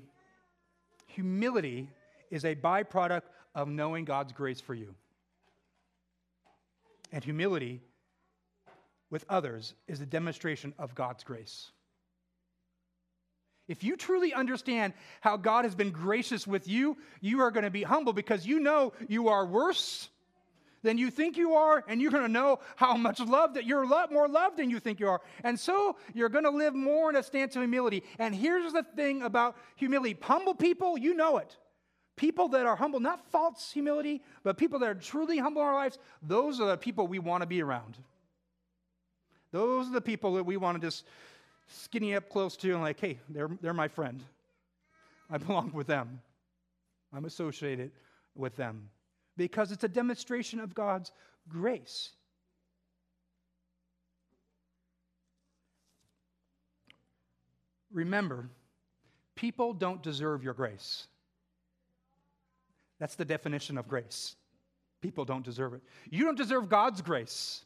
humility 1.07 1.89
is 2.31 2.45
a 2.45 2.55
byproduct 2.55 3.23
of 3.53 3.67
knowing 3.67 4.05
God's 4.05 4.33
grace 4.33 4.61
for 4.61 4.73
you. 4.73 4.95
And 7.11 7.23
humility 7.23 7.81
with 9.09 9.25
others 9.29 9.73
is 9.87 10.01
a 10.01 10.05
demonstration 10.05 10.73
of 10.77 10.95
God's 10.95 11.23
grace. 11.23 11.71
If 13.67 13.83
you 13.83 13.97
truly 13.97 14.33
understand 14.33 14.93
how 15.21 15.37
God 15.37 15.65
has 15.65 15.73
been 15.73 15.91
gracious 15.91 16.45
with 16.45 16.67
you, 16.67 16.97
you 17.21 17.41
are 17.41 17.51
going 17.51 17.63
to 17.63 17.71
be 17.71 17.83
humble 17.83 18.13
because 18.13 18.45
you 18.45 18.59
know 18.59 18.93
you 19.07 19.29
are 19.29 19.45
worse 19.45 20.09
than 20.83 20.99
you 20.99 21.09
think 21.09 21.35
you 21.35 21.55
are, 21.55 21.83
and 21.87 21.99
you're 21.99 22.11
going 22.11 22.23
to 22.23 22.31
know 22.31 22.59
how 22.75 22.95
much 22.95 23.19
love 23.19 23.55
that 23.55 23.65
you're 23.65 23.81
a 23.81 23.87
lot 23.87 24.13
more 24.13 24.27
loved 24.27 24.57
than 24.57 24.69
you 24.69 24.79
think 24.79 24.99
you 24.99 25.09
are. 25.09 25.19
And 25.43 25.59
so 25.59 25.97
you're 26.13 26.29
going 26.29 26.43
to 26.43 26.51
live 26.51 26.75
more 26.75 27.09
in 27.09 27.15
a 27.15 27.23
stance 27.23 27.55
of 27.55 27.63
humility. 27.63 28.03
And 28.19 28.35
here's 28.35 28.71
the 28.71 28.83
thing 28.95 29.23
about 29.23 29.57
humility 29.75 30.15
humble 30.21 30.53
people, 30.53 30.95
you 30.97 31.15
know 31.15 31.37
it. 31.37 31.57
People 32.15 32.49
that 32.49 32.65
are 32.65 32.75
humble, 32.75 32.99
not 33.01 33.19
false 33.31 33.71
humility, 33.71 34.21
but 34.43 34.57
people 34.57 34.79
that 34.79 34.89
are 34.89 34.95
truly 34.95 35.37
humble 35.37 35.61
in 35.63 35.67
our 35.67 35.73
lives, 35.73 35.97
those 36.21 36.61
are 36.61 36.67
the 36.67 36.77
people 36.77 37.07
we 37.07 37.19
want 37.19 37.41
to 37.41 37.47
be 37.47 37.61
around. 37.61 37.97
Those 39.55 39.87
are 39.87 39.93
the 39.93 40.01
people 40.01 40.33
that 40.33 40.43
we 40.43 40.57
want 40.57 40.81
to 40.81 40.85
just 40.85 41.05
skinny 41.67 42.13
up 42.13 42.27
close 42.27 42.57
to 42.57 42.73
and 42.73 42.81
like, 42.81 42.99
hey, 42.99 43.19
they're, 43.29 43.49
they're 43.61 43.73
my 43.73 43.87
friend. 43.87 44.21
I 45.29 45.37
belong 45.37 45.71
with 45.71 45.87
them. 45.87 46.19
I'm 47.13 47.23
associated 47.23 47.91
with 48.35 48.57
them 48.57 48.89
because 49.37 49.71
it's 49.71 49.85
a 49.85 49.87
demonstration 49.87 50.59
of 50.59 50.75
God's 50.75 51.13
grace. 51.47 52.09
Remember, 57.93 58.49
people 59.35 59.71
don't 59.71 60.03
deserve 60.03 60.43
your 60.43 60.53
grace. 60.53 61.07
That's 62.99 63.15
the 63.15 63.23
definition 63.23 63.77
of 63.77 63.87
grace. 63.87 64.35
People 64.99 65.23
don't 65.23 65.45
deserve 65.45 65.75
it. 65.75 65.81
You 66.09 66.25
don't 66.25 66.37
deserve 66.37 66.67
God's 66.67 67.01
grace. 67.01 67.63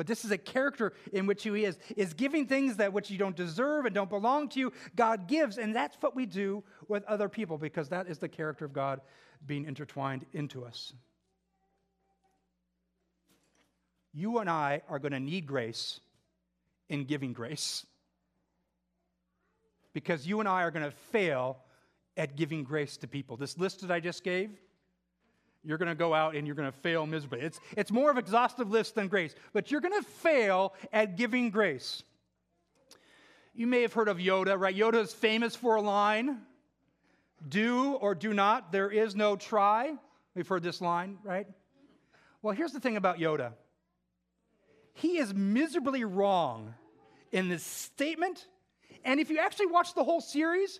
But 0.00 0.06
this 0.06 0.24
is 0.24 0.30
a 0.30 0.38
character 0.38 0.94
in 1.12 1.26
which 1.26 1.42
he 1.42 1.62
is, 1.62 1.78
is 1.94 2.14
giving 2.14 2.46
things 2.46 2.78
that 2.78 2.94
which 2.94 3.10
you 3.10 3.18
don't 3.18 3.36
deserve 3.36 3.84
and 3.84 3.94
don't 3.94 4.08
belong 4.08 4.48
to 4.48 4.58
you, 4.58 4.72
God 4.96 5.28
gives. 5.28 5.58
And 5.58 5.76
that's 5.76 5.94
what 6.00 6.16
we 6.16 6.24
do 6.24 6.64
with 6.88 7.04
other 7.04 7.28
people 7.28 7.58
because 7.58 7.90
that 7.90 8.08
is 8.08 8.16
the 8.16 8.26
character 8.26 8.64
of 8.64 8.72
God 8.72 9.02
being 9.44 9.66
intertwined 9.66 10.24
into 10.32 10.64
us. 10.64 10.94
You 14.14 14.38
and 14.38 14.48
I 14.48 14.80
are 14.88 14.98
going 14.98 15.12
to 15.12 15.20
need 15.20 15.46
grace 15.46 16.00
in 16.88 17.04
giving 17.04 17.34
grace. 17.34 17.84
Because 19.92 20.26
you 20.26 20.40
and 20.40 20.48
I 20.48 20.62
are 20.62 20.70
going 20.70 20.86
to 20.86 20.96
fail 21.12 21.58
at 22.16 22.36
giving 22.36 22.64
grace 22.64 22.96
to 22.96 23.06
people. 23.06 23.36
This 23.36 23.58
list 23.58 23.82
that 23.82 23.90
I 23.90 24.00
just 24.00 24.24
gave, 24.24 24.48
you're 25.64 25.78
going 25.78 25.88
to 25.88 25.94
go 25.94 26.14
out 26.14 26.34
and 26.34 26.46
you're 26.46 26.56
going 26.56 26.70
to 26.70 26.78
fail 26.78 27.06
miserably. 27.06 27.40
It's, 27.40 27.60
it's 27.76 27.90
more 27.90 28.10
of 28.10 28.18
exhaustive 28.18 28.70
list 28.70 28.94
than 28.94 29.08
grace, 29.08 29.34
but 29.52 29.70
you're 29.70 29.80
going 29.80 30.00
to 30.00 30.08
fail 30.08 30.74
at 30.92 31.16
giving 31.16 31.50
grace. 31.50 32.02
You 33.54 33.66
may 33.66 33.82
have 33.82 33.92
heard 33.92 34.08
of 34.08 34.18
Yoda, 34.18 34.58
right? 34.58 34.74
Yoda 34.74 35.02
is 35.02 35.12
famous 35.12 35.54
for 35.56 35.76
a 35.76 35.82
line 35.82 36.38
do 37.48 37.94
or 37.94 38.14
do 38.14 38.34
not, 38.34 38.72
there 38.72 38.90
is 38.90 39.14
no 39.14 39.36
try. 39.36 39.94
We've 40.34 40.46
heard 40.46 40.62
this 40.62 40.80
line, 40.80 41.18
right? 41.24 41.46
Well, 42.42 42.54
here's 42.54 42.72
the 42.72 42.80
thing 42.80 42.96
about 42.96 43.18
Yoda 43.18 43.52
he 44.92 45.18
is 45.18 45.32
miserably 45.32 46.04
wrong 46.04 46.74
in 47.32 47.48
this 47.48 47.62
statement. 47.62 48.46
And 49.04 49.18
if 49.18 49.30
you 49.30 49.38
actually 49.38 49.66
watch 49.66 49.94
the 49.94 50.04
whole 50.04 50.20
series, 50.20 50.78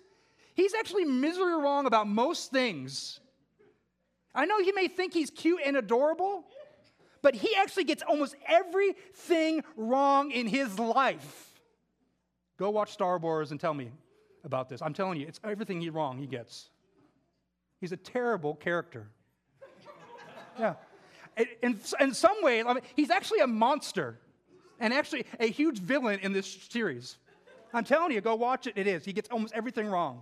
he's 0.53 0.75
actually 0.75 1.05
miserably 1.05 1.53
wrong 1.53 1.87
about 1.87 2.07
most 2.07 2.51
things. 2.51 3.19
I 4.33 4.45
know 4.45 4.61
he 4.61 4.71
may 4.71 4.87
think 4.87 5.13
he's 5.13 5.29
cute 5.29 5.59
and 5.65 5.75
adorable, 5.75 6.45
but 7.21 7.35
he 7.35 7.55
actually 7.55 7.83
gets 7.83 8.01
almost 8.01 8.35
everything 8.47 9.63
wrong 9.75 10.31
in 10.31 10.47
his 10.47 10.79
life. 10.79 11.49
Go 12.57 12.69
watch 12.69 12.91
Star 12.91 13.17
Wars 13.17 13.51
and 13.51 13.59
tell 13.59 13.73
me 13.73 13.91
about 14.43 14.69
this. 14.69 14.81
I'm 14.81 14.93
telling 14.93 15.19
you, 15.19 15.27
it's 15.27 15.39
everything 15.43 15.81
he 15.81 15.89
wrong 15.89 16.17
he 16.17 16.27
gets. 16.27 16.69
He's 17.79 17.91
a 17.91 17.97
terrible 17.97 18.55
character. 18.55 19.07
yeah. 20.59 20.75
In, 21.63 21.79
in 21.99 22.13
some 22.13 22.43
way, 22.43 22.61
I 22.61 22.73
mean, 22.73 22.83
he's 22.95 23.09
actually 23.09 23.39
a 23.39 23.47
monster 23.47 24.19
and 24.79 24.93
actually 24.93 25.25
a 25.39 25.47
huge 25.47 25.79
villain 25.79 26.19
in 26.19 26.33
this 26.33 26.67
series. 26.69 27.17
I'm 27.73 27.83
telling 27.83 28.11
you, 28.11 28.21
go 28.21 28.35
watch 28.35 28.67
it. 28.67 28.73
It 28.75 28.87
is. 28.87 29.05
He 29.05 29.13
gets 29.13 29.29
almost 29.29 29.53
everything 29.53 29.87
wrong. 29.87 30.21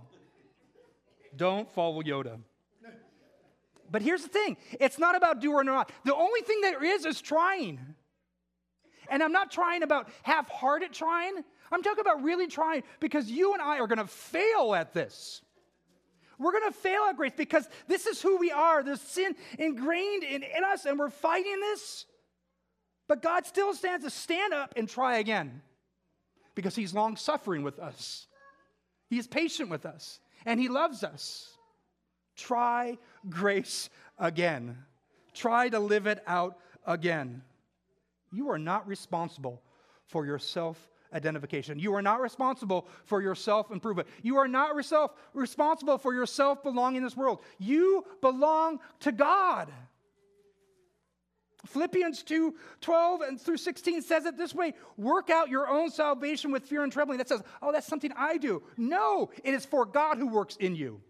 Don't 1.36 1.70
follow 1.70 2.02
Yoda. 2.02 2.38
But 3.90 4.02
here's 4.02 4.22
the 4.22 4.28
thing 4.28 4.56
it's 4.78 4.98
not 4.98 5.16
about 5.16 5.40
do 5.40 5.52
or 5.52 5.64
not. 5.64 5.90
The 6.04 6.14
only 6.14 6.40
thing 6.42 6.60
there 6.60 6.84
is 6.84 7.04
is 7.04 7.20
trying. 7.20 7.80
And 9.08 9.22
I'm 9.22 9.32
not 9.32 9.50
trying 9.50 9.82
about 9.82 10.08
half 10.22 10.48
hearted 10.48 10.92
trying. 10.92 11.42
I'm 11.72 11.82
talking 11.82 12.00
about 12.00 12.22
really 12.22 12.46
trying 12.46 12.84
because 13.00 13.30
you 13.30 13.52
and 13.52 13.62
I 13.62 13.80
are 13.80 13.86
going 13.86 13.98
to 13.98 14.06
fail 14.06 14.74
at 14.74 14.92
this. 14.92 15.42
We're 16.38 16.52
going 16.52 16.72
to 16.72 16.78
fail 16.78 17.02
at 17.08 17.16
grace 17.16 17.32
because 17.36 17.68
this 17.86 18.06
is 18.06 18.22
who 18.22 18.38
we 18.38 18.50
are. 18.50 18.82
There's 18.82 19.00
sin 19.00 19.34
ingrained 19.58 20.24
in, 20.24 20.42
in 20.42 20.64
us, 20.64 20.86
and 20.86 20.98
we're 20.98 21.10
fighting 21.10 21.60
this. 21.60 22.06
But 23.08 23.22
God 23.22 23.44
still 23.44 23.74
stands 23.74 24.04
to 24.04 24.10
stand 24.10 24.54
up 24.54 24.72
and 24.76 24.88
try 24.88 25.18
again 25.18 25.60
because 26.54 26.74
He's 26.74 26.94
long 26.94 27.16
suffering 27.16 27.62
with 27.62 27.78
us. 27.78 28.26
He 29.10 29.18
is 29.18 29.26
patient 29.26 29.68
with 29.68 29.84
us, 29.84 30.20
and 30.46 30.58
He 30.58 30.68
loves 30.68 31.04
us. 31.04 31.58
Try 32.40 32.96
grace 33.28 33.90
again. 34.18 34.78
Try 35.34 35.68
to 35.68 35.78
live 35.78 36.06
it 36.06 36.22
out 36.26 36.56
again. 36.86 37.42
You 38.32 38.50
are 38.50 38.58
not 38.58 38.88
responsible 38.88 39.62
for 40.06 40.24
your 40.24 40.38
self 40.38 40.88
identification. 41.12 41.78
You 41.78 41.94
are 41.94 42.02
not 42.02 42.20
responsible 42.20 42.88
for 43.04 43.20
your 43.20 43.34
self 43.34 43.70
improvement. 43.70 44.08
You 44.22 44.38
are 44.38 44.48
not 44.48 44.74
yourself 44.74 45.12
responsible 45.34 45.98
for 45.98 46.14
your 46.14 46.24
self 46.24 46.62
belonging 46.62 46.98
in 46.98 47.04
this 47.04 47.16
world. 47.16 47.40
You 47.58 48.06
belong 48.22 48.80
to 49.00 49.12
God. 49.12 49.70
Philippians 51.66 52.22
2 52.22 52.54
12 52.80 53.20
and 53.20 53.38
through 53.38 53.58
16 53.58 54.00
says 54.00 54.24
it 54.24 54.38
this 54.38 54.54
way 54.54 54.72
work 54.96 55.28
out 55.28 55.50
your 55.50 55.68
own 55.68 55.90
salvation 55.90 56.52
with 56.52 56.64
fear 56.64 56.82
and 56.82 56.90
trembling. 56.90 57.18
That 57.18 57.28
says, 57.28 57.42
oh, 57.60 57.70
that's 57.70 57.86
something 57.86 58.12
I 58.16 58.38
do. 58.38 58.62
No, 58.78 59.30
it 59.44 59.52
is 59.52 59.66
for 59.66 59.84
God 59.84 60.16
who 60.16 60.26
works 60.26 60.56
in 60.56 60.74
you. 60.74 61.02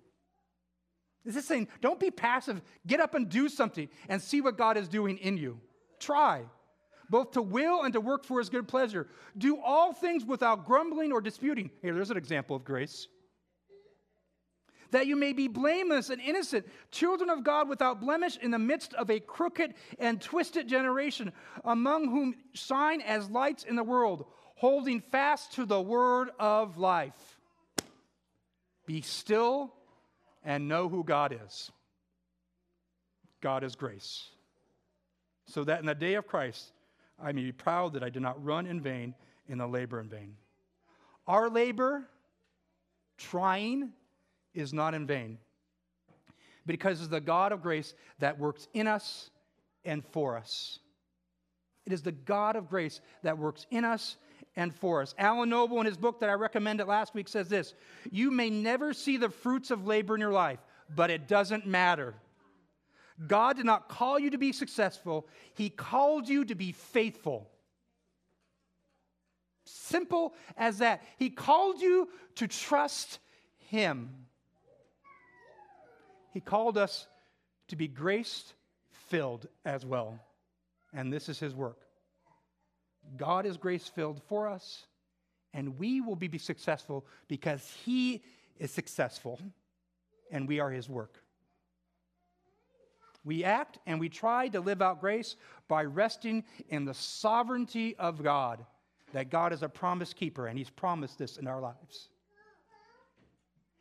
Is 1.24 1.34
this 1.34 1.46
saying, 1.46 1.68
don't 1.80 2.00
be 2.00 2.10
passive, 2.10 2.62
get 2.86 3.00
up 3.00 3.14
and 3.14 3.28
do 3.28 3.48
something 3.48 3.88
and 4.08 4.22
see 4.22 4.40
what 4.40 4.56
God 4.56 4.76
is 4.76 4.88
doing 4.88 5.18
in 5.18 5.36
you? 5.36 5.60
Try 5.98 6.44
both 7.10 7.32
to 7.32 7.42
will 7.42 7.82
and 7.82 7.92
to 7.92 8.00
work 8.00 8.24
for 8.24 8.38
his 8.38 8.48
good 8.48 8.68
pleasure. 8.68 9.08
Do 9.36 9.60
all 9.60 9.92
things 9.92 10.24
without 10.24 10.64
grumbling 10.64 11.12
or 11.12 11.20
disputing. 11.20 11.70
Here, 11.82 11.92
there's 11.92 12.12
an 12.12 12.16
example 12.16 12.54
of 12.54 12.64
grace. 12.64 13.08
that 14.92 15.06
you 15.06 15.16
may 15.16 15.32
be 15.32 15.48
blameless 15.48 16.10
and 16.10 16.20
innocent, 16.20 16.66
children 16.90 17.30
of 17.30 17.44
God 17.44 17.68
without 17.68 18.00
blemish 18.00 18.36
in 18.36 18.50
the 18.50 18.58
midst 18.58 18.94
of 18.94 19.10
a 19.10 19.20
crooked 19.20 19.74
and 19.98 20.20
twisted 20.20 20.68
generation, 20.68 21.32
among 21.64 22.08
whom 22.08 22.34
shine 22.52 23.00
as 23.00 23.30
lights 23.30 23.64
in 23.64 23.76
the 23.76 23.84
world, 23.84 24.26
holding 24.56 25.00
fast 25.00 25.52
to 25.52 25.64
the 25.64 25.80
word 25.80 26.30
of 26.38 26.76
life. 26.76 27.38
Be 28.86 29.00
still 29.00 29.72
and 30.44 30.68
know 30.68 30.88
who 30.88 31.04
God 31.04 31.38
is. 31.44 31.70
God 33.40 33.64
is 33.64 33.74
grace. 33.74 34.28
So 35.46 35.64
that 35.64 35.80
in 35.80 35.86
the 35.86 35.94
day 35.94 36.14
of 36.14 36.26
Christ, 36.26 36.72
I 37.22 37.32
may 37.32 37.42
be 37.42 37.52
proud 37.52 37.94
that 37.94 38.02
I 38.02 38.10
did 38.10 38.22
not 38.22 38.42
run 38.44 38.66
in 38.66 38.80
vain 38.80 39.14
in 39.48 39.58
the 39.58 39.66
labor 39.66 40.00
in 40.00 40.08
vain. 40.08 40.36
Our 41.26 41.50
labor, 41.50 42.08
trying, 43.18 43.92
is 44.54 44.72
not 44.72 44.94
in 44.94 45.06
vain 45.06 45.38
because 46.66 47.00
it's 47.00 47.08
the 47.08 47.20
God 47.20 47.52
of 47.52 47.62
grace 47.62 47.94
that 48.18 48.38
works 48.38 48.68
in 48.74 48.86
us 48.86 49.30
and 49.84 50.04
for 50.12 50.36
us. 50.36 50.78
It 51.86 51.92
is 51.92 52.02
the 52.02 52.12
God 52.12 52.56
of 52.56 52.68
grace 52.68 53.00
that 53.22 53.38
works 53.38 53.66
in 53.70 53.84
us 53.84 54.16
and 54.56 54.74
for 54.74 55.02
us. 55.02 55.14
Alan 55.18 55.48
Noble, 55.48 55.80
in 55.80 55.86
his 55.86 55.96
book 55.96 56.20
that 56.20 56.30
I 56.30 56.34
recommended 56.34 56.86
last 56.86 57.14
week, 57.14 57.28
says 57.28 57.48
this 57.48 57.74
You 58.10 58.30
may 58.30 58.50
never 58.50 58.92
see 58.92 59.16
the 59.16 59.28
fruits 59.28 59.70
of 59.70 59.86
labor 59.86 60.14
in 60.14 60.20
your 60.20 60.32
life, 60.32 60.58
but 60.94 61.10
it 61.10 61.28
doesn't 61.28 61.66
matter. 61.66 62.14
God 63.26 63.56
did 63.56 63.66
not 63.66 63.88
call 63.88 64.18
you 64.18 64.30
to 64.30 64.38
be 64.38 64.52
successful, 64.52 65.28
He 65.54 65.70
called 65.70 66.28
you 66.28 66.44
to 66.46 66.54
be 66.54 66.72
faithful. 66.72 67.48
Simple 69.64 70.34
as 70.56 70.78
that. 70.78 71.02
He 71.16 71.30
called 71.30 71.80
you 71.80 72.08
to 72.36 72.48
trust 72.48 73.18
Him. 73.68 74.10
He 76.32 76.40
called 76.40 76.76
us 76.78 77.06
to 77.68 77.76
be 77.76 77.88
grace 77.88 78.52
filled 79.08 79.46
as 79.64 79.84
well. 79.84 80.18
And 80.92 81.12
this 81.12 81.28
is 81.28 81.38
His 81.38 81.54
work. 81.54 81.78
God 83.16 83.46
is 83.46 83.56
grace 83.56 83.88
filled 83.88 84.20
for 84.28 84.48
us, 84.48 84.84
and 85.52 85.78
we 85.78 86.00
will 86.00 86.16
be 86.16 86.38
successful 86.38 87.06
because 87.28 87.74
He 87.84 88.22
is 88.58 88.70
successful, 88.70 89.38
and 90.30 90.46
we 90.46 90.60
are 90.60 90.70
His 90.70 90.88
work. 90.88 91.22
We 93.24 93.44
act 93.44 93.78
and 93.86 94.00
we 94.00 94.08
try 94.08 94.48
to 94.48 94.60
live 94.60 94.80
out 94.80 95.00
grace 95.00 95.36
by 95.68 95.84
resting 95.84 96.44
in 96.68 96.84
the 96.84 96.94
sovereignty 96.94 97.94
of 97.96 98.22
God, 98.22 98.64
that 99.12 99.30
God 99.30 99.52
is 99.52 99.62
a 99.62 99.68
promise 99.68 100.14
keeper, 100.14 100.46
and 100.46 100.58
He's 100.58 100.70
promised 100.70 101.18
this 101.18 101.36
in 101.36 101.46
our 101.46 101.60
lives. 101.60 102.08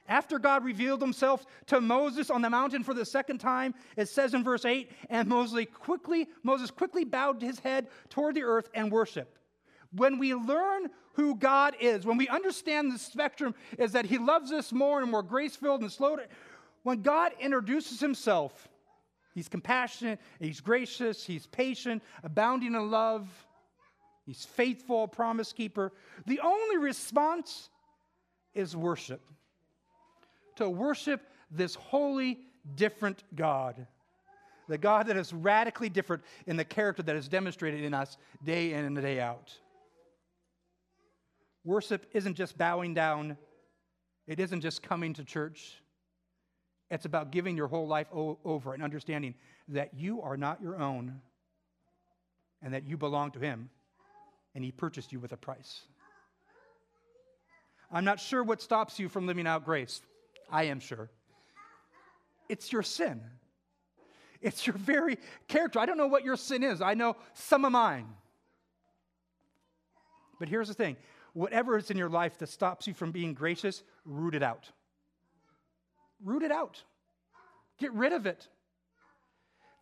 After 0.09 0.39
God 0.39 0.65
revealed 0.65 1.01
himself 1.01 1.45
to 1.67 1.79
Moses 1.79 2.31
on 2.31 2.41
the 2.41 2.49
mountain 2.49 2.83
for 2.83 2.95
the 2.95 3.05
second 3.05 3.37
time, 3.37 3.75
it 3.95 4.09
says 4.09 4.33
in 4.33 4.43
verse 4.43 4.65
8, 4.65 4.91
and 5.11 5.29
Moses 5.29 5.67
quickly, 5.71 6.27
Moses 6.41 6.71
quickly 6.71 7.05
bowed 7.05 7.43
his 7.43 7.59
head 7.59 7.87
toward 8.09 8.33
the 8.33 8.43
earth 8.43 8.69
and 8.73 8.91
worshiped. 8.91 9.37
When 9.93 10.17
we 10.17 10.33
learn 10.33 10.87
who 11.13 11.35
God 11.35 11.75
is, 11.79 12.07
when 12.07 12.17
we 12.17 12.27
understand 12.27 12.91
the 12.91 12.97
spectrum 12.97 13.53
is 13.77 13.91
that 13.91 14.05
he 14.05 14.17
loves 14.17 14.51
us 14.51 14.71
more 14.71 14.99
and 14.99 15.11
more 15.11 15.21
grace-filled 15.21 15.81
and 15.81 15.91
slow 15.91 16.15
to, 16.15 16.27
when 16.81 17.03
God 17.03 17.33
introduces 17.39 17.99
himself, 17.99 18.67
he's 19.35 19.47
compassionate, 19.47 20.19
he's 20.39 20.59
gracious, 20.59 21.23
he's 21.23 21.45
patient, 21.45 22.01
abounding 22.23 22.73
in 22.73 22.89
love, 22.89 23.27
he's 24.25 24.43
faithful, 24.43 25.07
promise 25.07 25.53
keeper. 25.53 25.91
The 26.25 26.39
only 26.39 26.77
response 26.77 27.69
is 28.55 28.75
worship 28.75 29.21
to 30.59 30.69
worship 30.69 31.21
this 31.49 31.75
holy, 31.75 32.39
different 32.75 33.23
God. 33.35 33.87
The 34.67 34.77
God 34.77 35.07
that 35.07 35.17
is 35.17 35.33
radically 35.33 35.89
different 35.89 36.23
in 36.45 36.55
the 36.55 36.65
character 36.65 37.01
that 37.03 37.15
is 37.15 37.27
demonstrated 37.27 37.83
in 37.83 37.93
us 37.93 38.17
day 38.43 38.73
in 38.73 38.85
and 38.85 38.95
day 39.01 39.19
out. 39.19 39.51
Worship 41.63 42.05
isn't 42.13 42.35
just 42.35 42.57
bowing 42.57 42.93
down, 42.93 43.37
it 44.27 44.39
isn't 44.39 44.61
just 44.61 44.83
coming 44.83 45.13
to 45.15 45.23
church. 45.23 45.81
It's 46.91 47.05
about 47.05 47.31
giving 47.31 47.55
your 47.55 47.67
whole 47.67 47.87
life 47.87 48.07
o- 48.13 48.39
over 48.43 48.73
and 48.73 48.81
understanding 48.83 49.35
that 49.69 49.93
you 49.93 50.21
are 50.21 50.37
not 50.37 50.61
your 50.61 50.79
own 50.79 51.21
and 52.61 52.73
that 52.73 52.87
you 52.87 52.97
belong 52.97 53.31
to 53.31 53.39
Him 53.39 53.69
and 54.55 54.63
He 54.63 54.71
purchased 54.71 55.11
you 55.11 55.19
with 55.19 55.31
a 55.31 55.37
price. 55.37 55.81
I'm 57.91 58.05
not 58.05 58.19
sure 58.19 58.43
what 58.43 58.61
stops 58.61 58.99
you 58.99 59.09
from 59.09 59.25
living 59.25 59.47
out 59.47 59.65
grace. 59.65 60.01
I 60.51 60.63
am 60.65 60.79
sure. 60.79 61.09
It's 62.47 62.71
your 62.71 62.83
sin. 62.83 63.21
It's 64.41 64.65
your 64.65 64.75
very 64.75 65.17
character. 65.47 65.79
I 65.79 65.85
don't 65.85 65.97
know 65.97 66.07
what 66.07 66.23
your 66.23 66.37
sin 66.37 66.63
is. 66.63 66.81
I 66.81 66.93
know 66.93 67.15
some 67.33 67.65
of 67.65 67.71
mine. 67.71 68.07
But 70.39 70.49
here's 70.49 70.69
the 70.69 70.73
thing 70.73 70.97
whatever 71.33 71.77
is 71.77 71.91
in 71.91 71.97
your 71.97 72.09
life 72.09 72.37
that 72.39 72.49
stops 72.49 72.87
you 72.87 72.93
from 72.93 73.11
being 73.11 73.33
gracious, 73.33 73.83
root 74.05 74.33
it 74.35 74.43
out. 74.43 74.69
Root 76.23 76.43
it 76.43 76.51
out. 76.51 76.83
Get 77.77 77.93
rid 77.93 78.13
of 78.13 78.25
it. 78.25 78.47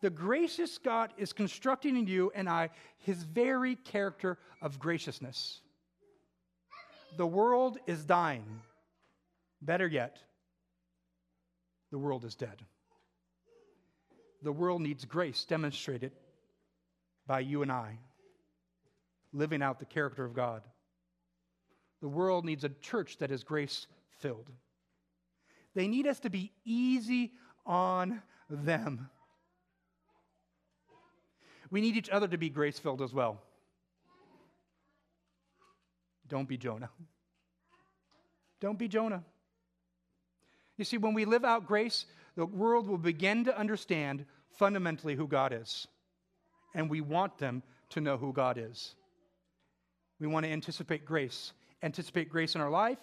The 0.00 0.10
gracious 0.10 0.78
God 0.78 1.12
is 1.16 1.32
constructing 1.32 1.96
in 1.96 2.06
you 2.06 2.30
and 2.34 2.48
I 2.48 2.70
his 2.98 3.24
very 3.24 3.74
character 3.74 4.38
of 4.62 4.78
graciousness. 4.78 5.60
The 7.16 7.26
world 7.26 7.78
is 7.86 8.04
dying. 8.04 8.44
Better 9.60 9.88
yet, 9.88 10.18
the 11.90 11.98
world 11.98 12.24
is 12.24 12.34
dead. 12.34 12.62
The 14.42 14.52
world 14.52 14.82
needs 14.82 15.04
grace 15.04 15.44
demonstrated 15.44 16.12
by 17.26 17.40
you 17.40 17.62
and 17.62 17.72
I, 17.72 17.98
living 19.32 19.62
out 19.62 19.78
the 19.78 19.84
character 19.84 20.24
of 20.24 20.34
God. 20.34 20.62
The 22.00 22.08
world 22.08 22.44
needs 22.44 22.64
a 22.64 22.68
church 22.68 23.18
that 23.18 23.30
is 23.30 23.42
grace 23.42 23.86
filled. 24.20 24.50
They 25.74 25.88
need 25.88 26.06
us 26.06 26.20
to 26.20 26.30
be 26.30 26.52
easy 26.64 27.32
on 27.66 28.22
them. 28.48 29.10
We 31.70 31.80
need 31.80 31.96
each 31.96 32.08
other 32.08 32.28
to 32.28 32.38
be 32.38 32.48
grace 32.48 32.78
filled 32.78 33.02
as 33.02 33.12
well. 33.12 33.42
Don't 36.28 36.48
be 36.48 36.56
Jonah. 36.56 36.90
Don't 38.60 38.78
be 38.78 38.88
Jonah. 38.88 39.24
You 40.78 40.84
see, 40.84 40.96
when 40.96 41.12
we 41.12 41.24
live 41.24 41.44
out 41.44 41.66
grace, 41.66 42.06
the 42.36 42.46
world 42.46 42.88
will 42.88 42.98
begin 42.98 43.44
to 43.44 43.58
understand 43.58 44.24
fundamentally 44.52 45.16
who 45.16 45.26
God 45.26 45.52
is. 45.52 45.88
And 46.74 46.88
we 46.88 47.00
want 47.00 47.36
them 47.38 47.62
to 47.90 48.00
know 48.00 48.16
who 48.16 48.32
God 48.32 48.56
is. 48.58 48.94
We 50.20 50.28
want 50.28 50.46
to 50.46 50.52
anticipate 50.52 51.04
grace, 51.04 51.52
anticipate 51.82 52.30
grace 52.30 52.54
in 52.54 52.60
our 52.60 52.70
life, 52.70 52.98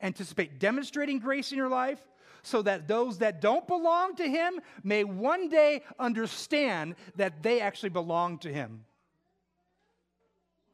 anticipate 0.00 0.60
demonstrating 0.60 1.18
grace 1.18 1.50
in 1.50 1.58
your 1.58 1.68
life, 1.68 2.00
so 2.42 2.62
that 2.62 2.86
those 2.86 3.18
that 3.18 3.40
don't 3.40 3.66
belong 3.66 4.14
to 4.16 4.28
Him 4.28 4.60
may 4.84 5.02
one 5.02 5.48
day 5.48 5.82
understand 5.98 6.94
that 7.16 7.42
they 7.42 7.60
actually 7.60 7.88
belong 7.88 8.38
to 8.38 8.52
Him. 8.52 8.84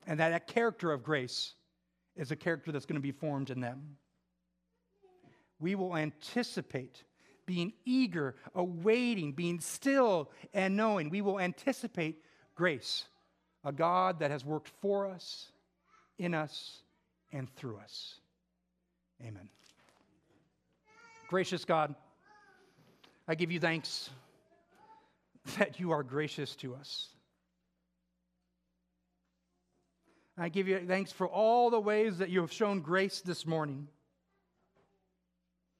And 0.07 0.21
that 0.21 0.31
that 0.31 0.47
character 0.47 0.93
of 0.93 1.03
grace 1.03 1.55
is 2.17 2.31
a 2.31 2.37
character 2.37 2.71
that's 2.71 2.85
going 2.85 3.01
to 3.01 3.03
be 3.03 3.13
formed 3.13 3.49
in 3.49 3.61
them 3.61 3.97
we 5.65 5.75
will 5.75 5.97
anticipate 5.97 7.05
being 7.47 7.73
eager, 7.87 8.35
awaiting, 8.55 9.33
being 9.33 9.61
still, 9.61 10.31
and 10.53 10.77
knowing. 10.77 11.09
We 11.09 11.23
will 11.23 11.41
anticipate 11.41 12.23
grace, 12.55 13.05
a 13.65 13.73
God 13.73 14.19
that 14.19 14.31
has 14.31 14.45
worked 14.45 14.69
for 14.83 15.07
us, 15.07 15.51
in 16.19 16.35
us, 16.35 16.83
and 17.33 17.49
through 17.57 17.79
us. 17.79 18.17
Amen. 19.23 19.49
Gracious 21.29 21.65
God, 21.65 21.95
I 23.27 23.35
give 23.35 23.51
you 23.51 23.59
thanks 23.59 24.11
that 25.59 25.81
you 25.81 25.93
are 25.93 26.03
gracious 26.03 26.55
to 26.57 26.75
us. 26.75 27.09
I 30.37 30.51
give 30.51 30.69
you 30.69 30.85
thanks 30.87 31.11
for 31.11 31.27
all 31.27 31.71
the 31.71 31.81
ways 31.81 32.19
that 32.19 32.29
you 32.29 32.43
have 32.43 32.53
shown 32.53 32.81
grace 32.81 33.23
this 33.23 33.47
morning 33.47 33.89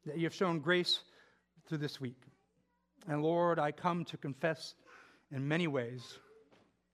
that 0.07 0.19
you 0.19 0.25
have 0.25 0.35
shown 0.35 0.61
grace 0.61 1.01
through 1.67 1.79
this 1.79 2.01
week. 2.01 2.21
And 3.09 3.23
Lord, 3.23 3.59
I 3.59 3.73
come 3.73 4.05
to 4.07 4.17
confess 4.17 4.75
in 5.31 5.49
many 5.49 5.67
ways 5.67 6.19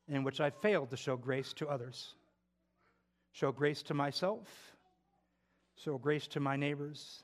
in 0.09 0.25
which 0.25 0.41
I 0.41 0.51
failed 0.51 0.91
to 0.91 0.97
show 0.97 1.17
grace 1.17 1.53
to 1.55 1.69
others. 1.69 2.15
Show 3.33 3.53
grace 3.53 3.83
to 3.85 3.95
myself, 3.95 4.49
show 5.85 5.99
grace 5.99 6.27
to 6.29 6.41
my 6.41 6.57
neighbors, 6.57 7.23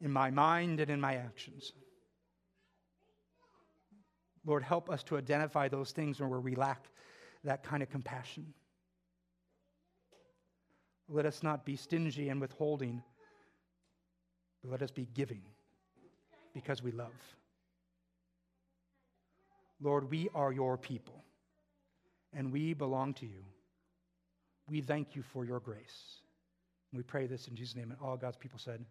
in 0.00 0.12
my 0.12 0.30
mind 0.30 0.80
and 0.80 0.90
in 0.90 1.00
my 1.00 1.16
actions. 1.16 1.72
Lord, 4.46 4.62
help 4.62 4.88
us 4.88 5.02
to 5.04 5.18
identify 5.18 5.68
those 5.68 5.90
things 5.90 6.20
where 6.20 6.40
we 6.40 6.54
lack 6.54 6.86
that 7.44 7.64
kind 7.64 7.82
of 7.82 7.90
compassion. 7.90 8.54
Let 11.08 11.26
us 11.26 11.42
not 11.42 11.64
be 11.64 11.76
stingy 11.76 12.28
and 12.28 12.40
withholding 12.40 13.02
but 14.62 14.70
let 14.70 14.82
us 14.82 14.90
be 14.90 15.06
giving 15.14 15.42
because 16.54 16.82
we 16.82 16.92
love. 16.92 17.12
Lord, 19.80 20.10
we 20.10 20.28
are 20.34 20.52
your 20.52 20.76
people, 20.76 21.24
and 22.34 22.52
we 22.52 22.74
belong 22.74 23.14
to 23.14 23.26
you. 23.26 23.42
We 24.68 24.80
thank 24.82 25.16
you 25.16 25.22
for 25.22 25.44
your 25.44 25.60
grace. 25.60 26.20
We 26.92 27.02
pray 27.02 27.26
this 27.26 27.48
in 27.48 27.56
Jesus' 27.56 27.76
name, 27.76 27.90
and 27.90 28.00
all 28.02 28.16
God's 28.16 28.36
people 28.36 28.58
said, 28.58 28.84